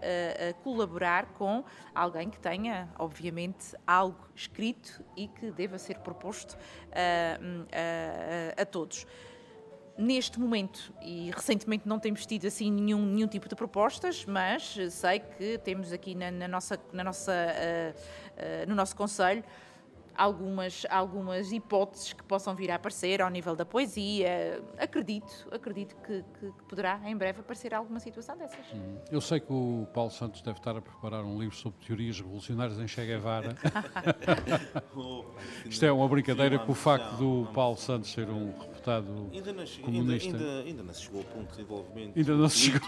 [0.62, 6.56] colaborar com alguém que tenha, obviamente, algo escrito e que deva ser proposto
[6.92, 9.06] a- a todos
[9.98, 15.20] neste momento e recentemente não temos tido assim nenhum, nenhum tipo de propostas, mas sei
[15.20, 17.94] que temos aqui na, na nossa, na nossa, ah,
[18.36, 19.42] ah, no nosso Conselho
[20.18, 24.62] algumas, algumas hipóteses que possam vir a aparecer ao nível da poesia.
[24.78, 28.64] Acredito, acredito que, que- que poderá em breve aparecer alguma situação dessas.
[29.12, 32.78] Eu sei que o Paulo Santos deve estar a preparar um livro sobre teorias revolucionárias
[32.78, 33.54] em Che Guevara.
[35.66, 38.52] Isto é uma brincadeira com o facto do Paulo Santos ser um
[38.90, 40.36] reputado Ainda não, che- ainda, comunista.
[40.36, 42.16] ainda, ainda não se chegou ao ponto de desenvolvimento.
[42.16, 42.80] Ainda não se chegou.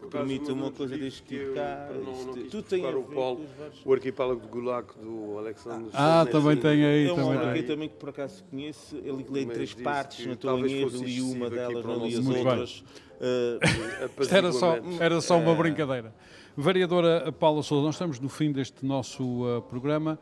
[0.00, 1.88] que Permite uma coisa deste tipo cá.
[1.92, 3.44] Não, não isto- quis Tudo tem o Paulo,
[3.84, 6.32] o arquipélago de Gulag do Alexandre Ah, Solzhenitsyn.
[6.40, 9.42] também tem aí, É um também que eu também que por acaso conheço, ele lê
[9.42, 12.14] em Mas três partes, que não estou talvez em erro, li uma delas, não li
[12.14, 12.46] as nosso Muito bem.
[12.52, 12.84] outras.
[13.18, 15.56] Uh, Isto era só, era só uma É.
[15.56, 16.14] brincadeira.
[16.56, 20.16] Vereadora Paula Souza, nós estamos no fim deste nosso uh, programa.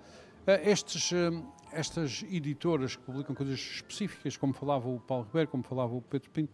[0.47, 1.11] Uh, estes,
[1.79, 6.31] estas editoras que publicam coisas específicas, como falava o Paulo Ribeiro, como falava o Pedro
[6.31, 6.53] Pinto,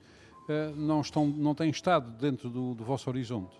[0.48, 3.56] uh, não, estão, não têm estado dentro do, do vosso horizonte.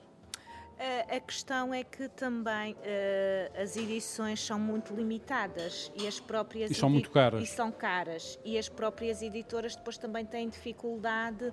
[0.78, 6.70] A- A questão é que também eh, as edições são muito limitadas e as próprias
[6.72, 7.42] E são muito caras.
[7.42, 11.52] e são caras e as próprias editoras depois também têm dificuldade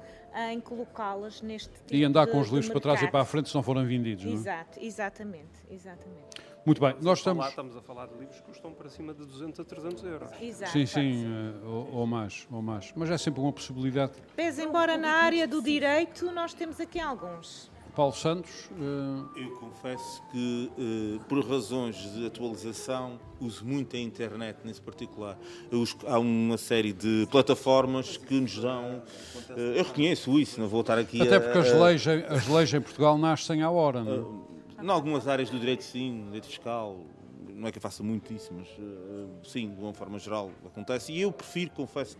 [0.51, 3.25] em colocá-las neste tipo E andar de- com os livros para trás e para a
[3.25, 4.23] frente se não forem vendidos.
[4.25, 4.35] não é?
[4.35, 6.48] Exato, exatamente, exatamente.
[6.69, 7.47] Muito bem, nós Estamos...
[7.47, 7.71] estamos.
[7.71, 10.29] estamos a falar de livros que custam para cima de 200 a 300 euros.
[10.39, 10.71] Exato.
[10.71, 12.93] Sim, sim, uh, ou, ou mais, ou mais.
[12.95, 14.11] Mas é sempre uma possibilidade.
[14.35, 17.71] Pese embora na área do direito nós temos aqui alguns.
[17.95, 24.59] Paulo Santos, uh, Eu confesso que, eh, por razões de atualização, uso muito a internet
[24.63, 25.37] nesse particular.
[25.71, 29.01] Eu uso- há uma série de plataformas que nos dão.
[29.49, 32.23] eh, eu reconheço isso, não vou estar aqui até a- porque as a- leis, em-
[32.29, 34.48] as leis em Portugal nascem à hora, não é?
[34.81, 36.99] Em algumas áreas do direito, sim, direito fiscal,
[37.53, 41.11] não é que eu faça muito isso, mas eh, sim, de uma forma geral acontece.
[41.11, 42.17] E eu prefiro, confesso,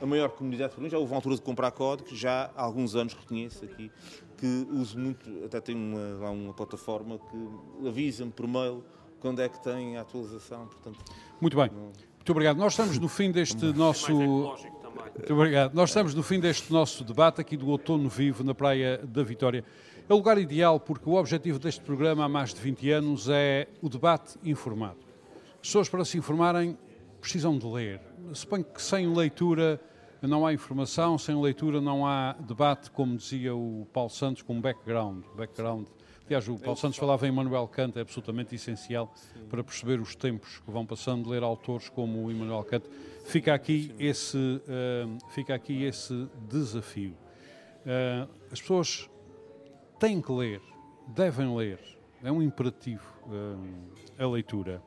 [0.00, 3.14] a maior comunidade, mim, já houve uma altura de comprar códigos, já há alguns anos
[3.14, 3.90] reconheço aqui,
[4.36, 8.84] que uso muito, até tenho uma, lá uma plataforma que avisa-me por mail
[9.20, 10.98] quando é que tem a atualização, portanto...
[11.40, 11.70] Muito bem.
[11.70, 12.56] Muito obrigado.
[12.56, 14.12] Nós estamos no fim deste nosso.
[14.12, 15.74] Muito obrigado.
[15.74, 19.64] Nós estamos no fim deste nosso debate aqui do Outono Vivo na Praia da Vitória.
[20.08, 23.66] É o lugar ideal porque o objetivo deste programa há mais de 20 anos é
[23.82, 24.98] o debate informado.
[25.54, 26.78] As pessoas, para se informarem,
[27.20, 28.00] precisam de ler.
[28.32, 29.80] Suponho que sem leitura
[30.22, 35.24] não há informação, sem leitura não há debate, como dizia o Paulo Santos, com background.
[35.36, 35.88] background.
[36.26, 39.12] Aliás, o Paulo Santos falava em Immanuel Kant, é absolutamente essencial
[39.48, 42.86] para perceber os tempos que vão passando, ler autores como o Immanuel Kant.
[43.24, 47.16] Fica aqui esse, eh, fica aqui esse desafio.
[47.84, 49.08] Eh, as pessoas
[49.98, 50.60] têm que ler,
[51.08, 51.78] devem ler,
[52.22, 53.04] é um imperativo
[54.18, 54.82] eh, a leitura.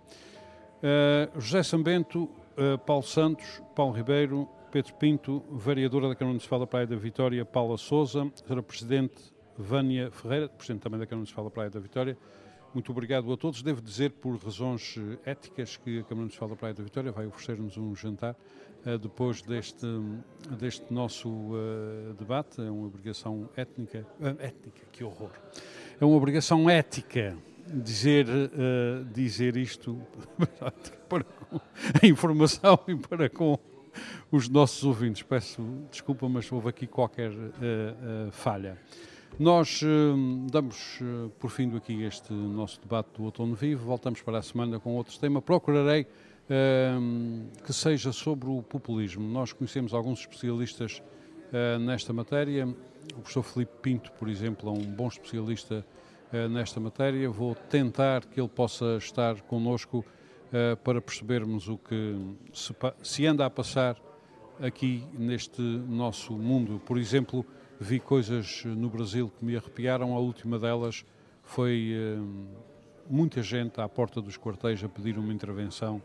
[0.82, 6.68] Eh, José Sambento, eh, Paulo Santos, Paulo Ribeiro, Pedro Pinto, vereadora da Câmara Municipal da
[6.68, 8.62] Praia da Vitória, Paula Souza, Sra.
[8.62, 12.18] Presidente Vânia Ferreira, Presidente também da Câmara Municipal da Praia da Vitória,
[12.72, 13.64] Muito obrigado a todos.
[13.64, 14.96] Devo dizer, por razões
[15.26, 18.36] eh, éticas, que a Câmara Municipal da Praia da Vitória vai oferecer-nos um jantar
[18.86, 19.88] uh, depois deste,
[20.52, 22.62] deste nosso uh, debate.
[22.62, 24.06] É uma obrigação étnica.
[24.38, 25.32] Étnica, que horror!
[26.00, 27.36] É uma obrigação ética
[27.68, 28.26] dizer,
[29.14, 30.00] dizer isto
[31.10, 31.60] para com
[32.02, 33.58] a informação e para com
[34.32, 35.24] os nossos ouvintes.
[35.24, 37.32] Peço desculpa, mas houve aqui qualquer
[38.32, 38.78] falha.
[39.38, 43.86] Nós uh, damos uh, por fim aqui este nosso debate do Outono Vivo.
[43.86, 45.42] Voltamos para a semana com outro tema.
[45.42, 49.26] Procurarei uh, que seja sobre o populismo.
[49.28, 51.02] Nós conhecemos alguns especialistas
[51.82, 52.68] nesta matéria.
[52.68, 55.84] O professor Felipe Pinto, por exemplo, é um bom especialista
[56.52, 57.28] nesta matéria.
[57.28, 60.06] Vou tentar que ele possa estar connosco
[60.84, 62.16] para percebermos o que
[62.54, 62.72] se,
[63.02, 64.00] se anda a passar
[64.62, 66.80] aqui neste nosso mundo.
[66.86, 67.44] Por exemplo,
[67.80, 70.14] vi coisas no Brasil que me arrepiaram.
[70.14, 71.06] A última delas
[71.44, 72.48] foi uh,
[73.10, 76.02] muita gente à porta dos quartéis a pedir uma intervenção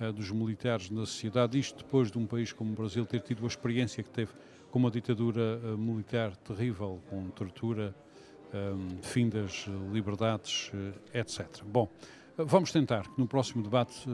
[0.00, 1.58] uh, dos militares na sociedade.
[1.58, 4.30] Isto depois de um país como o Brasil ter tido a experiência que teve
[4.70, 7.94] com uma ditadura uh, militar terrível, com tortura,
[9.02, 10.70] fim das liberdades,
[11.12, 11.62] etc.
[11.64, 11.90] Bom,
[12.38, 14.06] vamos tentar que no próximo debate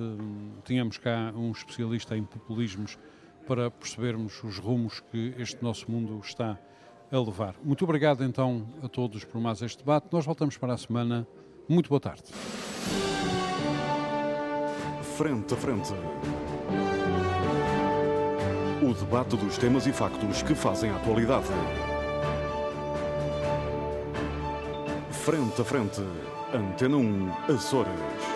[0.64, 2.98] tenhamos cá um especialista em populismos
[3.46, 6.71] para percebermos os rumos que este nosso mundo está a
[7.12, 7.54] a levar.
[7.62, 10.06] Muito obrigado então a todos por mais este debate.
[10.10, 11.26] Nós voltamos para a semana.
[11.68, 12.24] Muito boa tarde.
[15.16, 15.92] Frente a frente.
[18.82, 21.46] O debate dos temas e factos que fazem a atualidade.
[25.10, 26.00] Frente a frente.
[26.54, 28.31] Antena 1, Açores.